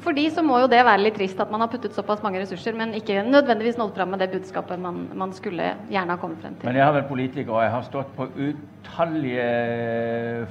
For 0.03 0.15
de 0.15 0.25
så 0.31 0.43
må 0.45 0.59
jo 0.61 0.69
det 0.71 0.79
være 0.85 1.01
litt 1.01 1.17
trist 1.19 1.39
at 1.41 1.51
man 1.51 1.63
har 1.63 1.69
puttet 1.71 1.95
såpass 1.97 2.21
mange 2.23 2.41
ressurser, 2.41 2.75
men 2.77 2.93
ikke 2.97 3.23
nødvendigvis 3.27 3.79
nådd 3.79 3.95
fram 3.97 4.13
med 4.13 4.23
det 4.23 4.29
budskapet 4.33 4.79
man, 4.79 5.01
man, 5.17 5.33
skulle 5.35 5.73
gjerne 5.91 6.15
ha 6.15 6.21
kommet 6.21 6.41
frem 6.43 6.55
til. 6.55 6.69
Men 6.69 6.79
jeg 6.79 6.85
har 6.85 6.95
vært 6.95 7.09
politiker, 7.09 7.51
og 7.55 7.63
jeg 7.65 7.73
har 7.75 7.85
stått 7.87 8.13
på 8.17 8.29
utallige 8.37 9.49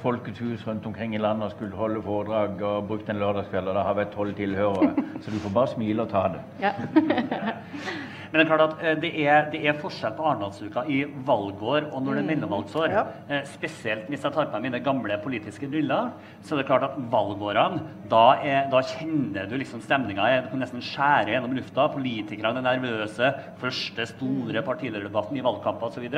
Folkets 0.03 0.67
rundt 0.69 0.87
omkring 0.87 1.17
i 1.17 1.23
landet 1.23 1.49
og 1.49 1.57
skulle 1.57 1.77
holde 1.79 2.03
foredrag 2.05 2.63
og 2.63 2.87
brukt 2.91 3.09
en 3.09 3.23
lørdagskveld, 3.23 3.73
og 3.73 3.79
da 3.79 3.87
har 3.89 3.99
vi 3.99 4.11
tolv 4.15 4.37
tilhørere. 4.39 4.93
Så 5.23 5.33
du 5.33 5.41
får 5.43 5.57
bare 5.57 5.75
smile 5.75 6.05
og 6.05 6.13
ta 6.13 6.29
det. 6.37 6.45
Ja. 6.63 6.73
Men 8.29 8.41
det 8.41 8.45
er 8.45 8.51
klart 8.51 8.65
at 8.67 8.83
eh, 8.85 8.97
det 9.03 9.11
er, 9.25 9.49
det 9.53 9.61
er 9.65 9.79
forskjell 9.81 10.15
på 10.17 10.27
Arendalsuka 10.29 10.85
i 10.91 11.03
valgår 11.29 11.89
og 11.89 12.03
når 12.05 12.19
det 12.19 12.23
er 12.23 12.27
mm. 12.27 12.31
mellomvalgsår. 12.33 12.89
Ja. 12.93 13.05
Eh, 13.29 13.45
spesielt 13.49 14.09
hvis 14.11 14.25
jeg 14.27 14.35
tar 14.35 14.49
på 14.49 14.57
meg 14.57 14.69
mine 14.69 14.83
gamle 14.85 15.19
politiske 15.23 15.71
briller, 15.71 16.13
så 16.45 16.55
er 16.55 16.63
det 16.63 16.69
klart 16.71 16.87
at 16.89 16.99
valgårene, 17.13 17.83
da, 18.11 18.25
er, 18.45 18.69
da 18.73 18.83
kjenner 18.95 19.49
du 19.49 19.57
liksom 19.61 19.83
stemninga. 19.85 20.29
Du 20.45 20.53
kan 20.53 20.65
nesten 20.65 20.85
skjære 20.85 21.35
gjennom 21.35 21.57
lufta. 21.57 21.89
Politikerne 21.95 22.63
er 22.63 22.81
nervøse. 22.83 23.33
Første 23.63 24.09
store 24.13 24.65
partilederdebatten 24.67 25.39
i 25.39 25.45
valgkamper 25.45 25.91
osv. 25.91 26.09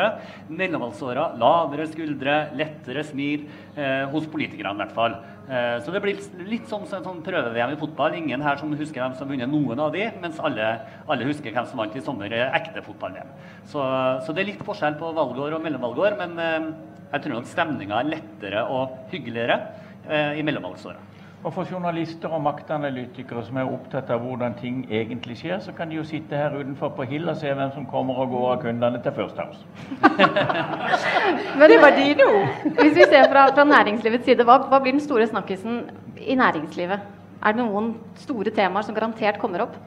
Mellomvalgsåra 0.51 1.31
lavere 1.41 1.89
skuldre, 1.91 2.41
lettere 2.59 3.05
smil. 3.07 3.47
Eh, 3.77 4.07
hos 4.11 4.27
politikerne 4.31 4.75
i 4.77 4.83
hvert 4.85 4.97
fall. 4.97 5.21
Eh, 5.51 5.77
så 5.83 5.91
det 5.91 5.99
blir 6.05 6.19
litt 6.47 6.69
som 6.71 6.85
en 6.87 7.03
sånn 7.03 7.23
prøve-VM 7.27 7.73
i 7.75 7.79
fotball. 7.81 8.15
Ingen 8.21 8.45
her 8.45 8.61
som 8.61 8.71
husker 8.71 9.03
hvem 9.03 9.17
som 9.19 9.27
har 9.27 9.33
vunnet 9.33 9.51
noen 9.51 9.83
av 9.83 9.91
de, 9.95 10.05
mens 10.23 10.39
alle, 10.39 10.69
alle 11.11 11.27
husker 11.27 11.51
hvem 11.51 11.67
som 11.67 11.83
vant 11.83 11.97
i 11.99 12.03
sommer 12.05 12.35
ekte 12.47 12.85
fotball-VM. 12.87 13.33
Så, 13.67 13.83
så, 14.23 14.35
det 14.37 14.45
er 14.45 14.53
litt 14.53 14.63
forskjell 14.67 14.99
på 15.01 15.11
valgår 15.17 15.59
og 15.59 15.65
mellomvalgår, 15.65 16.19
men 16.21 16.39
eh, 16.45 16.71
jeg 17.11 17.25
tror 17.25 17.41
nok 17.41 17.51
stemninga 17.51 17.99
er 17.99 18.13
lettere 18.13 18.63
og 18.71 19.11
hyggeligere 19.11 19.59
eh, 20.07 20.39
i 20.39 20.47
mellomvalgsåra. 20.47 21.03
Og 21.41 21.55
for 21.55 21.65
journalister 21.65 22.29
og 22.29 22.43
maktanalytikere 22.45 23.41
som 23.47 23.57
er 23.57 23.69
opptatt 23.73 24.11
av 24.13 24.21
hvordan 24.21 24.53
ting 24.59 24.83
egentlig 24.93 25.39
skjer, 25.41 25.63
så 25.65 25.73
kan 25.73 25.89
de 25.89 25.97
jo 25.97 26.03
sitte 26.05 26.37
her 26.37 26.53
utenfor 26.53 26.93
på 26.99 27.07
Hill 27.09 27.31
og 27.33 27.39
se 27.41 27.55
hvem 27.57 27.71
som 27.73 27.87
kommer 27.89 28.19
og 28.21 28.35
går 28.35 28.45
av 28.51 28.59
kundene 28.67 29.01
til 29.01 29.15
First 29.17 29.41
House. 29.41 29.63
Men 31.59 31.73
det 31.73 31.79
var 31.81 31.97
dine 31.97 32.27
ord. 32.29 32.53
Hvis 32.83 32.93
vi 32.99 33.07
ser 33.09 33.25
fra, 33.33 33.47
fra 33.57 33.65
næringslivets 33.65 34.29
side, 34.29 34.45
hva, 34.45 34.59
hva, 34.69 34.83
blir 34.85 34.99
den 34.99 35.01
store 35.01 35.31
snakkisen 35.31 35.81
i 36.21 36.37
næringslivet? 36.37 37.09
Er 37.41 37.57
det 37.57 37.65
noen 37.65 37.95
store 38.21 38.53
temaer 38.53 38.85
som 38.85 38.95
garantert 38.99 39.41
kommer 39.41 39.65
opp? 39.65 39.81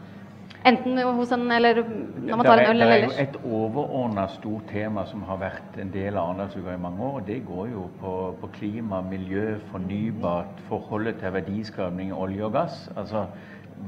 Enten 0.65 0.97
hos 0.97 1.31
en 1.31 1.51
eller 1.51 1.83
når 1.83 2.37
man 2.39 2.45
tar 2.45 2.57
en 2.57 2.69
øl 2.69 2.81
eller 2.81 2.95
ellers? 2.95 3.15
Det 3.15 3.19
er 3.19 3.25
jo 3.25 3.29
et 3.29 3.53
overordna 3.53 4.27
stort 4.31 4.69
tema 4.71 5.05
som 5.05 5.23
har 5.27 5.37
vært 5.41 5.79
en 5.81 5.89
del 5.91 6.15
av 6.15 6.29
Arendalsuka 6.29 6.75
i 6.75 6.79
mange 6.79 7.03
år. 7.03 7.17
og 7.19 7.27
Det 7.27 7.45
går 7.45 7.65
jo 7.67 7.87
på, 7.99 8.13
på, 8.41 8.47
klima, 8.53 9.01
miljø, 9.01 9.57
fornybart, 9.71 10.61
forholdet 10.69 11.19
til 11.19 11.33
verdiskapning, 11.33 12.13
olje 12.13 12.45
og 12.45 12.53
gass. 12.53 12.89
Altså, 12.95 13.25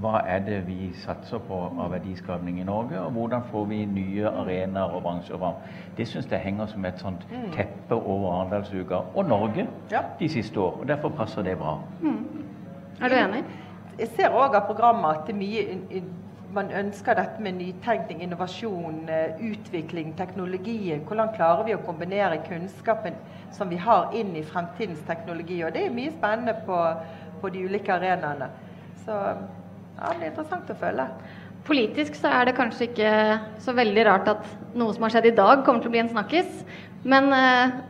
hva 0.02 0.20
er 0.28 0.40
det 0.44 0.58
vi 0.68 0.90
satser 1.00 1.40
på 1.48 1.60
av 1.80 1.94
verdiskapning 1.94 2.60
i 2.60 2.68
Norge, 2.68 3.00
og 3.00 3.12
hvordan 3.12 3.48
får 3.52 3.66
vi 3.66 3.86
nye 3.86 4.28
arenaer 4.28 4.98
og 4.98 5.04
bransjer 5.04 5.40
fram. 5.40 5.62
Det 5.98 6.08
syns 6.08 6.28
jeg 6.32 6.44
henger 6.44 6.66
som 6.66 6.86
et 6.86 7.00
sånt 7.00 7.24
mm. 7.32 7.52
teppe 7.56 7.96
over 7.96 8.34
Arendalsuka 8.34 9.00
og 9.16 9.30
Norge 9.30 9.68
de 10.20 10.30
siste 10.30 10.60
år. 10.60 10.82
og 10.82 10.88
Derfor 10.88 11.10
passer 11.10 11.42
det 11.42 11.58
bra. 11.58 11.78
Mm. 12.02 12.20
Er 13.02 13.10
du 13.10 13.16
enig? 13.16 13.44
Jeg 14.00 14.08
ser 14.18 14.36
òg 14.36 14.56
av 14.56 14.68
programmet 14.68 15.22
at 15.22 15.28
det 15.28 15.36
er 15.36 15.40
mye 15.40 16.04
man 16.54 16.72
ønsker 16.72 17.18
dette 17.18 17.42
med 17.44 17.58
nytenkning, 17.60 18.22
innovasjon, 18.24 19.10
eh, 19.10 19.40
utvikling, 19.52 20.14
teknologien. 20.18 21.02
Hvordan 21.08 21.34
klarer 21.36 21.64
vi 21.66 21.76
å 21.76 21.84
kombinere 21.86 22.42
kunnskapen 22.48 23.16
som 23.52 23.70
vi 23.70 23.78
har, 23.78 24.12
inn 24.14 24.36
i 24.36 24.44
fremtidens 24.44 25.02
teknologi? 25.08 25.64
Og 25.64 25.74
det 25.74 25.86
er 25.86 25.96
mye 25.96 26.12
spennende 26.12 26.56
på, 26.66 26.78
på 27.42 27.50
de 27.50 27.66
ulike 27.66 27.94
arenaene. 27.94 28.50
Så 29.06 29.12
ja, 29.16 30.12
det 30.12 30.20
blir 30.20 30.30
interessant 30.30 30.70
å 30.70 30.78
følge. 30.80 31.10
Politisk 31.66 32.16
så 32.20 32.30
er 32.30 32.46
det 32.46 32.58
kanskje 32.60 32.92
ikke 32.92 33.12
så 33.60 33.74
veldig 33.74 34.06
rart 34.06 34.28
at 34.36 34.48
noe 34.78 34.94
som 34.94 35.08
har 35.08 35.16
skjedd 35.16 35.32
i 35.32 35.36
dag, 35.38 35.66
kommer 35.66 35.82
til 35.82 35.90
å 35.90 35.96
bli 35.98 36.06
en 36.06 36.14
snakkis. 36.14 36.64
Men 37.04 37.34
uh 37.34 37.84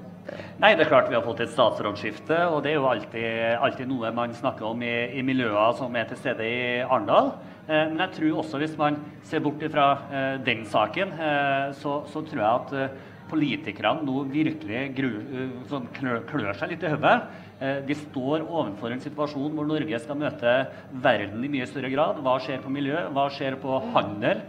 Nei, 0.57 0.71
det 0.73 0.85
er 0.85 0.89
klart 0.89 1.09
vi 1.11 1.17
har 1.17 1.25
fått 1.25 1.43
et 1.43 1.51
statsrådsskifte, 1.53 2.37
og 2.49 2.63
det 2.65 2.71
er 2.71 2.79
jo 2.79 2.87
alltid, 2.89 3.25
alltid 3.61 3.89
noe 3.91 4.09
man 4.15 4.33
snakker 4.33 4.71
om 4.71 4.81
i, 4.81 4.93
i 5.19 5.21
miljøer 5.25 5.75
som 5.77 5.93
er 5.99 6.07
til 6.09 6.17
stede 6.17 6.47
i 6.47 6.61
Arendal. 6.81 7.33
Eh, 7.65 7.87
men 7.89 8.01
jeg 8.03 8.13
tror 8.19 8.41
også 8.43 8.61
hvis 8.61 8.77
man 8.77 8.99
ser 9.25 9.41
bort 9.41 9.63
fra 9.73 9.87
eh, 10.13 10.35
den 10.45 10.65
saken, 10.69 11.15
eh, 11.17 11.71
så, 11.79 11.97
så, 12.11 12.21
tror 12.21 12.41
jeg 12.43 12.51
at 12.85 13.01
politikerne 13.25 14.05
nå 14.05 14.19
virkelig 14.29 14.83
gru, 14.93 15.09
sånn 15.65 15.87
klør, 15.95 16.19
klør, 16.29 16.51
seg 16.59 16.75
litt 16.75 16.83
i 16.85 16.91
hodet. 16.93 17.15
De 17.87 17.95
står 17.97 18.43
overfor 18.43 18.93
en 18.93 19.01
situasjon 19.01 19.55
hvor 19.55 19.65
Norge 19.65 19.97
skal 20.03 20.19
møte 20.19 20.51
verden 21.01 21.41
i 21.41 21.49
mye 21.49 21.65
større 21.65 21.89
grad. 21.89 22.19
Hva 22.21 22.35
skjer 22.43 22.61
på 22.61 22.69
miljø? 22.69 22.99
Hva 23.15 23.25
skjer 23.33 23.57
på 23.63 23.79
handel? 23.95 24.43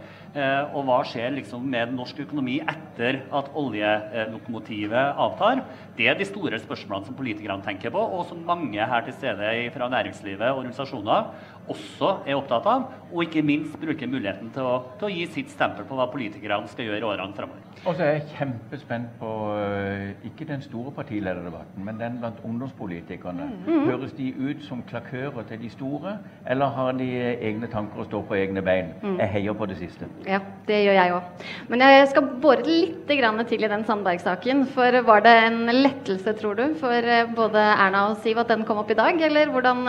Og 0.75 0.85
hva 0.85 0.99
skjer 1.07 1.33
liksom 1.39 1.65
med 1.71 1.95
norsk 1.95 2.19
økonomi 2.27 2.59
etter 2.61 3.23
at 3.33 3.49
oljelokomotivet 3.57 5.17
avtar? 5.25 5.63
Det 5.97 6.11
er 6.11 6.19
de 6.19 6.27
store 6.29 6.59
spørsmålene 6.61 7.09
som 7.09 7.17
politikerne 7.17 7.65
tenker 7.65 7.95
på, 7.95 8.03
og 8.03 8.27
som 8.29 8.45
mange 8.45 8.91
her 8.91 9.07
til 9.07 9.17
stede 9.17 9.55
fra 9.73 9.89
næringslivet 9.95 10.51
og 10.51 10.61
organisasjoner 10.61 11.31
også 11.71 12.09
er 12.25 12.37
opptatt 12.37 12.67
av, 12.69 12.89
og 13.07 13.23
ikke 13.23 13.43
minst 13.45 13.77
bruker 13.79 14.09
muligheten 14.09 14.49
til 14.55 14.67
å, 14.67 14.75
til 14.99 15.07
å 15.07 15.13
gi 15.13 15.25
sitt 15.31 15.51
stempel 15.53 15.87
på 15.87 15.95
hva 15.95 16.09
politikerne 16.11 16.67
skal 16.71 16.89
gjøre 16.89 16.99
i 16.99 17.07
årene 17.07 17.35
framover. 17.37 17.63
Og 17.85 17.95
så 17.95 18.03
er 18.03 18.15
jeg 18.15 18.31
kjempespent 18.35 19.11
på 19.19 19.31
uh, 19.53 20.09
ikke 20.25 20.47
den 20.49 20.63
store 20.65 20.91
partilederdebatten, 20.95 21.83
men 21.85 21.99
den 22.01 22.17
blant 22.19 22.39
ungdomspolitikerne. 22.43 23.45
Mm. 23.67 23.85
Høres 23.87 24.15
de 24.17 24.31
ut 24.33 24.63
som 24.65 24.81
klakører 24.89 25.45
til 25.47 25.61
de 25.61 25.69
store, 25.71 26.17
eller 26.49 26.73
har 26.75 26.97
de 26.97 27.07
egne 27.35 27.69
tanker 27.71 28.01
og 28.01 28.09
står 28.09 28.25
på 28.27 28.37
egne 28.39 28.63
bein? 28.65 28.91
Mm. 29.03 29.19
Jeg 29.21 29.31
heier 29.35 29.57
på 29.57 29.69
det 29.69 29.77
siste. 29.79 30.09
Ja, 30.27 30.41
det 30.67 30.81
gjør 30.83 30.97
jeg 30.97 31.15
òg. 31.15 31.45
Men 31.71 31.85
jeg 31.85 32.09
skal 32.11 32.31
bore 32.41 32.65
litt 32.65 33.05
til 33.07 33.63
i 33.63 33.71
den 33.71 33.85
Sandberg-saken. 33.87 34.65
For 34.73 34.99
var 35.07 35.23
det 35.23 35.35
en 35.45 35.61
lettelse, 35.71 36.33
tror 36.41 36.57
du, 36.57 36.65
for 36.81 36.91
eh, 36.91 37.29
både 37.37 37.61
Erna 37.77 38.07
og 38.09 38.17
Siv 38.23 38.41
at 38.41 38.51
den 38.51 38.65
kom 38.67 38.81
opp 38.81 38.91
i 38.91 38.97
dag, 38.97 39.21
eller 39.29 39.53
hvordan 39.53 39.85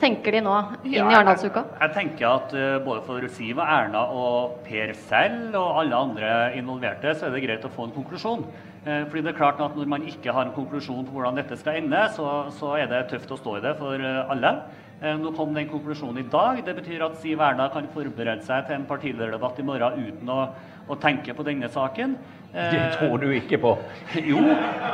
tenker 0.00 0.38
de 0.38 0.44
nå 0.46 0.56
inn 0.86 0.94
ja, 0.94 1.10
i 1.10 1.21
Arendalsuka? 1.22 1.62
Jeg, 1.70 1.80
jeg 1.82 1.94
tenker 1.96 2.28
at 2.28 2.54
uh, 2.56 2.84
både 2.84 3.02
for 3.06 3.30
Siv 3.36 3.60
og 3.60 3.64
Erna 3.64 4.02
og 4.10 4.58
Per 4.66 4.92
selv 5.06 5.56
og 5.58 5.80
alle 5.82 6.02
andre 6.08 6.34
involverte, 6.58 7.14
så 7.14 7.28
er 7.28 7.34
det 7.36 7.44
greit 7.46 7.66
å 7.66 7.72
få 7.72 7.88
en 7.88 7.96
konklusjon. 7.96 8.44
Uh, 8.82 9.02
fordi 9.06 9.22
det 9.22 9.32
er 9.32 9.38
klart 9.38 9.62
at 9.62 9.76
Når 9.78 9.90
man 9.90 10.06
ikke 10.10 10.34
har 10.34 10.48
en 10.48 10.54
konklusjon 10.56 11.06
på 11.06 11.14
hvordan 11.14 11.38
dette 11.38 11.58
skal 11.60 11.78
ende, 11.80 12.02
så, 12.16 12.28
så 12.58 12.74
er 12.80 12.90
det 12.90 13.06
tøft 13.12 13.30
å 13.30 13.38
stå 13.38 13.58
i 13.58 13.64
det 13.64 13.76
for 13.80 14.02
uh, 14.02 14.30
alle. 14.34 14.56
Nå 15.02 15.32
kom 15.34 15.50
den 15.50 15.66
konklusjonen 15.66 16.20
i 16.20 16.28
dag. 16.30 16.60
Det 16.62 16.76
betyr 16.76 17.02
at 17.02 17.16
Siv 17.18 17.40
Erna 17.42 17.64
kan 17.74 17.88
forberede 17.90 18.44
seg 18.46 18.68
til 18.68 18.76
en 18.76 18.84
partilederdebatt 18.86 19.56
i 19.58 19.64
morgen 19.66 19.96
uten 19.98 20.30
å, 20.30 20.36
å 20.88 20.96
tenke 21.00 21.34
på 21.36 21.44
denne 21.46 21.68
saken. 21.72 22.16
Det 22.52 22.80
tror 22.98 23.16
du 23.22 23.30
ikke 23.32 23.56
på? 23.62 23.70
Jo, 24.30 24.42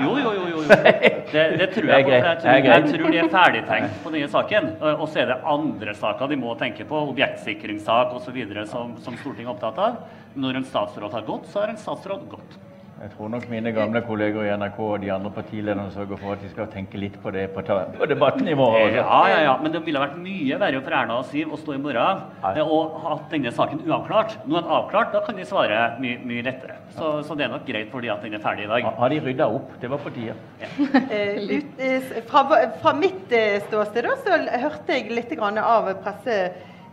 jo, 0.00 0.12
jo. 0.22 0.32
jo, 0.36 0.44
jo. 0.52 0.60
Det, 1.32 1.42
det, 1.60 1.66
tror 1.74 1.90
jeg 1.90 2.04
på. 2.06 2.12
Jeg 2.14 2.38
tror, 2.40 2.68
jeg 2.68 2.84
tror 2.88 3.10
de 3.12 3.18
er 3.20 3.32
ferdigtenkt 3.32 3.98
på 4.04 4.12
denne 4.14 4.28
saken. 4.32 4.70
Og 4.94 5.04
så 5.10 5.24
er 5.24 5.32
det 5.32 5.40
andre 5.56 5.94
saker 5.98 6.30
de 6.30 6.38
må 6.40 6.54
tenke 6.60 6.86
på, 6.88 7.02
objektsikringssak 7.10 8.14
osv., 8.16 8.38
som, 8.70 8.94
som 9.04 9.18
Stortinget 9.18 9.50
er 9.50 9.52
opptatt 9.56 9.82
av. 9.84 10.00
Når 10.38 10.62
en 10.62 10.70
statsråd 10.70 11.18
har 11.18 11.26
gått, 11.26 11.50
så 11.52 11.64
har 11.64 11.74
en 11.74 11.82
statsråd 11.82 12.24
gått. 12.30 12.56
Jeg 12.98 13.12
tror 13.14 13.28
nok 13.30 13.44
mine 13.46 13.70
gamle 13.70 14.00
kolleger 14.02 14.42
i 14.42 14.54
NRK 14.58 14.78
og 14.82 15.02
de 15.04 15.10
andre 15.14 15.30
partilederne 15.30 15.84
sørger 15.94 16.18
for 16.18 16.34
at 16.34 16.40
de 16.42 16.48
skal 16.50 16.66
tenke 16.72 16.98
litt 16.98 17.14
på 17.22 17.30
det 17.30 17.44
på, 17.54 17.62
på 17.62 18.08
debattnivå. 18.10 18.66
Ja, 18.96 19.04
ja, 19.30 19.36
ja, 19.44 19.52
men 19.62 19.70
det 19.74 19.84
ville 19.86 20.02
vært 20.02 20.16
mye 20.18 20.58
verre 20.58 20.80
for 20.82 20.96
Erna 20.98 21.18
og 21.20 21.28
Siv 21.30 21.52
å 21.54 21.58
stå 21.60 21.76
i 21.76 21.82
morgen 21.84 22.24
Nei. 22.42 22.64
og 22.64 22.96
ha 23.04 23.14
denne 23.30 23.52
saken 23.54 23.84
uavklart. 23.86 24.40
Nå 24.46 24.58
er 24.58 24.66
den 24.66 24.74
avklart, 24.80 25.12
da 25.14 25.22
kan 25.26 25.38
de 25.38 25.46
svare 25.46 25.84
mye, 26.02 26.18
mye 26.26 26.42
lettere. 26.48 26.80
Så, 26.96 27.12
så, 27.28 27.36
det 27.38 27.46
er 27.46 27.52
nok 27.52 27.68
greit 27.68 27.92
for 27.92 28.02
de 28.02 28.10
at 28.10 28.24
den 28.26 28.34
er 28.34 28.42
ferdig 28.42 28.66
i 28.66 28.72
dag. 28.72 28.88
Har 28.98 29.14
de 29.14 29.20
rydda 29.28 29.46
opp? 29.60 29.76
Det 29.78 29.92
var 29.92 30.02
på 30.02 30.14
tide. 30.16 30.34
Ja. 30.62 30.72
Eh, 31.18 31.62
eh, 31.80 32.08
fra, 32.28 32.42
fra, 32.82 32.92
mitt 32.96 33.30
ståsted 33.30 33.62
ståsted 33.68 34.08
så 34.24 34.58
hørte 34.62 34.96
jeg 34.96 35.12
litt 35.14 35.32
av 35.38 35.88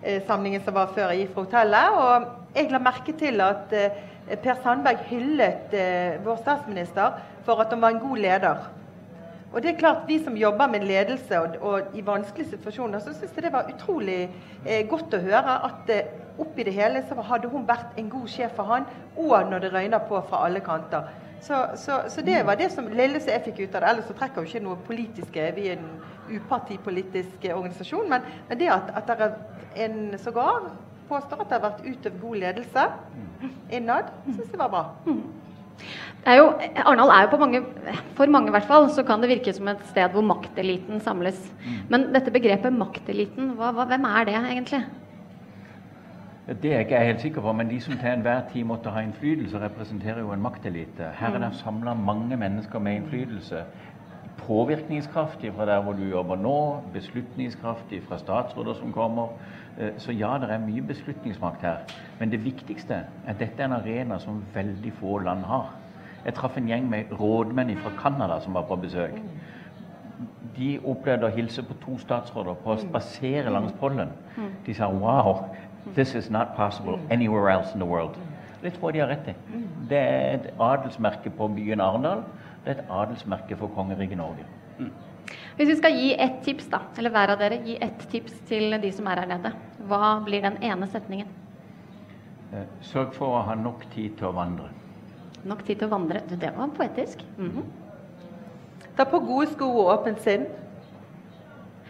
pressesamlingen 0.05 0.61
som 0.61 0.75
var 0.77 0.91
før 0.93 1.11
jeg 1.11 1.25
gikk 1.25 1.31
fra 1.33 1.43
hotellet, 1.47 1.95
og 1.97 2.57
jeg 2.59 2.69
la 2.71 2.79
merke 2.79 3.13
til 3.17 3.41
at 3.41 3.73
Per 4.25 4.57
Sandberg 4.63 5.03
hyllet 5.05 5.73
eh, 5.77 6.15
vår 6.25 6.39
statsminister 6.41 7.19
for 7.45 7.61
at 7.61 7.69
han 7.69 7.81
var 7.81 7.93
en 7.93 8.01
god 8.01 8.17
leder. 8.17 8.63
Og 9.53 9.61
det 9.61 9.69
er 9.69 9.77
klart, 9.79 10.07
Vi 10.07 10.17
som 10.23 10.37
jobber 10.37 10.67
med 10.67 10.79
ledelse 10.79 11.39
og, 11.39 11.57
og 11.61 11.81
i 11.93 12.01
vanskelige 12.05 12.49
situasjoner, 12.49 12.99
så 12.99 13.13
syns 13.13 13.35
jeg 13.35 13.43
det 13.45 13.53
var 13.53 13.69
utrolig 13.69 14.23
eh, 14.65 14.87
godt 14.89 15.13
å 15.13 15.21
høre 15.21 15.59
at 15.69 15.93
eh, 15.93 16.09
oppi 16.41 16.65
det 16.65 16.73
hele 16.73 17.03
så 17.07 17.21
hadde 17.21 17.51
hun 17.53 17.67
vært 17.67 17.93
en 17.97 18.09
god 18.09 18.27
sjef 18.27 18.57
for 18.57 18.67
han, 18.73 18.89
og 19.15 19.37
når 19.51 19.59
det 19.59 19.73
røyner 19.73 20.09
på 20.09 20.19
fra 20.29 20.41
alle 20.47 20.59
kanter. 20.59 21.05
Så, 21.41 21.59
så, 21.77 21.99
så, 22.09 22.21
det 22.25 22.39
var 22.45 22.57
det 22.57 22.71
som 22.73 22.87
lille 22.89 23.19
som 23.21 23.33
jeg 23.33 23.43
fikk 23.49 23.59
ut 23.65 23.75
av 23.75 23.83
det. 23.83 23.91
Ellers 23.91 24.07
så 24.09 24.15
trekker 24.17 24.41
jo 24.41 24.49
ikke 24.49 24.65
noe 24.65 24.81
politiske 24.87 25.51
Vi 25.55 25.67
er 25.69 25.77
en 25.77 25.89
upartipolitisk 26.31 27.45
organisasjon. 27.53 28.09
Men, 28.09 28.25
men 28.49 28.59
det 28.59 28.71
at, 28.73 28.91
at 28.97 29.11
det 29.11 29.29
er 29.29 29.87
en 29.89 30.19
sågar 30.19 30.71
påstår 31.09 31.43
at 31.43 31.49
det 31.49 31.57
har 31.59 31.65
vært 31.67 31.85
utøvd 31.85 32.21
god 32.21 32.37
ledelse 32.41 32.85
innad, 33.73 34.13
syns 34.25 34.47
jeg 34.49 34.61
var 34.61 34.71
bra. 34.73 34.83
Er 36.25 36.39
jo, 36.39 36.45
Arendal 36.81 37.11
er 37.13 37.25
jo 37.25 37.31
på 37.35 37.39
mange, 37.43 37.61
for 38.17 38.31
mange 38.31 38.49
i 38.49 38.55
hvert 38.55 38.69
fall, 38.69 38.87
så 38.93 39.03
kan 39.05 39.21
det 39.21 39.29
virke 39.29 39.53
som 39.53 39.67
et 39.69 39.83
sted 39.91 40.13
hvor 40.15 40.25
makteliten 40.25 41.03
samles. 41.03 41.37
Men 41.91 42.09
dette 42.15 42.33
begrepet 42.33 42.73
makteliten, 42.73 43.53
hva, 43.59 43.69
hva, 43.75 43.85
hvem 43.91 44.07
er 44.09 44.29
det 44.29 44.37
egentlig? 44.39 44.81
Det 46.45 46.75
er 46.75 46.79
ikke 46.79 46.95
jeg 46.95 47.05
helt 47.05 47.21
sikker 47.21 47.41
på, 47.41 47.51
men 47.57 47.69
de 47.69 47.79
som 47.81 47.93
til 47.97 48.09
enhver 48.09 48.41
tid 48.53 48.63
måtte 48.63 48.89
ha 48.93 49.01
innflytelse, 49.01 49.59
representerer 49.59 50.19
jo 50.19 50.31
en 50.31 50.41
maktelite. 50.41 51.07
Her 51.17 51.27
er 51.27 51.39
det 51.39 51.47
mm. 51.47 51.53
samla 51.53 51.93
mange 51.93 52.37
mennesker 52.37 52.79
med 52.79 52.95
innflytelse. 52.95 53.63
Påvirkningskraftig 54.37 55.53
fra 55.53 55.65
der 55.65 55.81
hvor 55.81 55.93
du 55.93 56.03
jobber 56.03 56.35
nå, 56.35 56.83
beslutningskraftig 56.93 58.03
fra 58.03 58.17
statsråder 58.17 58.73
som 58.73 58.93
kommer. 58.93 59.27
Eh, 59.79 59.89
så 59.97 60.11
ja, 60.11 60.37
det 60.41 60.51
er 60.51 60.61
mye 60.61 60.81
beslutningsmakt 60.81 61.61
her. 61.61 61.81
Men 62.19 62.31
det 62.31 62.43
viktigste 62.45 62.93
er 62.93 63.09
at 63.27 63.39
dette 63.39 63.61
er 63.61 63.65
en 63.65 63.79
arena 63.79 64.19
som 64.19 64.43
veldig 64.53 64.93
få 64.99 65.17
land 65.17 65.43
har. 65.49 65.73
Jeg 66.25 66.33
traff 66.33 66.57
en 66.57 66.69
gjeng 66.69 66.89
med 66.89 67.11
rådmenn 67.19 67.77
fra 67.77 67.91
Canada 68.01 68.39
som 68.39 68.53
var 68.53 68.61
på 68.69 68.75
besøk. 68.75 69.17
De 70.57 70.79
opplevde 70.85 71.25
å 71.25 71.35
hilse 71.35 71.63
på 71.63 71.73
to 71.81 71.97
statsråder 71.99 72.53
på 72.63 72.71
å 72.71 72.77
spasere 72.79 73.49
langs 73.49 73.73
pollen. 73.79 74.13
De 74.65 74.73
sa 74.73 74.87
wow, 74.87 75.43
This 75.93 76.15
is 76.15 76.29
not 76.29 76.55
possible 76.55 76.99
anywhere 77.11 77.49
else 77.49 77.73
in 77.73 77.79
the 77.79 77.85
world. 77.85 78.17
Det 78.61 78.73
tror 78.73 78.89
jeg 78.89 78.93
de 78.93 78.99
har 78.99 79.07
rett 79.07 79.27
i. 79.27 79.33
Det 79.89 79.97
er 79.97 80.33
et 80.33 80.47
adelsmerke 80.59 81.29
på 81.29 81.47
byen 81.47 81.81
Arendal. 81.81 82.23
Det 82.65 82.73
er 82.73 82.79
et 82.81 82.87
adelsmerke 82.89 83.57
for 83.57 83.67
kongeriket 83.67 84.17
Norge. 84.17 84.45
Mm. 84.79 84.91
Hvis 85.55 85.69
vi 85.69 85.75
skal 85.75 85.93
gi 85.93 86.13
ett 86.19 86.41
tips, 86.43 86.65
da, 86.71 86.79
eller 86.97 87.13
hver 87.13 87.33
av 87.35 87.39
dere, 87.39 87.61
gi 87.65 87.77
ett 87.81 88.07
tips 88.11 88.33
til 88.49 88.75
de 88.81 88.91
som 88.91 89.07
er 89.07 89.21
her 89.21 89.29
nede, 89.29 89.51
hva 89.87 90.17
blir 90.25 90.41
den 90.41 90.57
ene 90.63 90.87
setningen? 90.89 91.29
Eh, 92.53 92.65
sørg 92.81 93.13
for 93.13 93.37
å 93.37 93.45
ha 93.45 93.55
nok 93.55 93.85
tid 93.93 94.17
til 94.17 94.31
å 94.31 94.33
vandre. 94.35 94.69
Nok 95.45 95.63
tid 95.65 95.79
til 95.79 95.87
å 95.87 95.93
vandre. 95.93 96.21
Du, 96.29 96.35
det 96.35 96.51
var 96.57 96.73
poetisk. 96.77 97.23
Mm 97.37 97.51
-hmm. 97.51 97.63
Ta 98.97 99.03
på 99.03 99.19
gode 99.19 99.47
sko 99.47 99.65
og 99.65 99.99
åpent 99.99 100.21
sinn. 100.21 100.45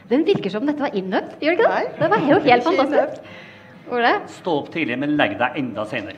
Den 0.10 0.26
virker 0.26 0.50
som 0.50 0.66
dette 0.66 0.80
var 0.80 0.94
innøvd, 0.94 1.40
gjør 1.42 1.52
det 1.52 1.60
ikke 1.60 1.72
det? 1.72 2.00
Det 2.00 2.10
var 2.10 2.30
jo 2.30 2.40
helt 2.40 2.64
fantastisk. 2.70 3.22
Ole? 3.94 4.12
Stå 4.40 4.60
opp 4.62 4.72
tidlig, 4.74 4.98
men 5.02 5.16
legg 5.20 5.36
deg 5.40 5.58
enda 5.60 5.86
senere. 5.90 6.18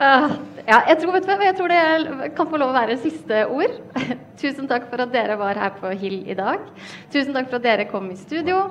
uh, 0.00 0.28
ja, 0.70 0.78
jeg 0.90 0.98
tror, 1.02 1.18
du, 1.18 1.32
jeg 1.46 1.56
tror, 1.58 1.74
det 1.74 2.30
kan 2.36 2.50
få 2.50 2.60
lov 2.60 2.72
å 2.72 2.76
være 2.76 2.98
siste 3.02 3.44
ord. 3.46 3.76
Tusen 4.40 4.68
takk 4.70 4.88
for 4.90 5.04
at 5.04 5.14
dere 5.14 5.38
var 5.40 5.58
her 5.60 5.74
på 5.80 5.92
Hill 5.96 6.22
i 6.28 6.36
dag. 6.38 6.64
Tusen 7.12 7.34
takk 7.36 7.50
for 7.50 7.60
at 7.60 7.66
dere 7.68 7.88
kom 7.90 8.10
i 8.12 8.18
studio. 8.20 8.64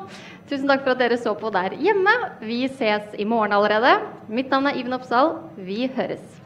Tusen 0.50 0.70
takk 0.70 0.84
for 0.86 0.94
at 0.94 1.02
dere 1.02 1.18
så 1.22 1.34
på 1.40 1.52
der 1.56 1.78
hjemme. 1.82 2.16
Vi 2.44 2.66
ses 2.70 3.16
i 3.18 3.26
morgen 3.28 3.56
allerede. 3.56 3.98
Mitt 4.30 4.52
navn 4.54 4.70
er 4.70 4.82
Iven 4.82 5.00
Oppsal. 5.00 5.38
Vi 5.58 5.88
høres. 5.96 6.45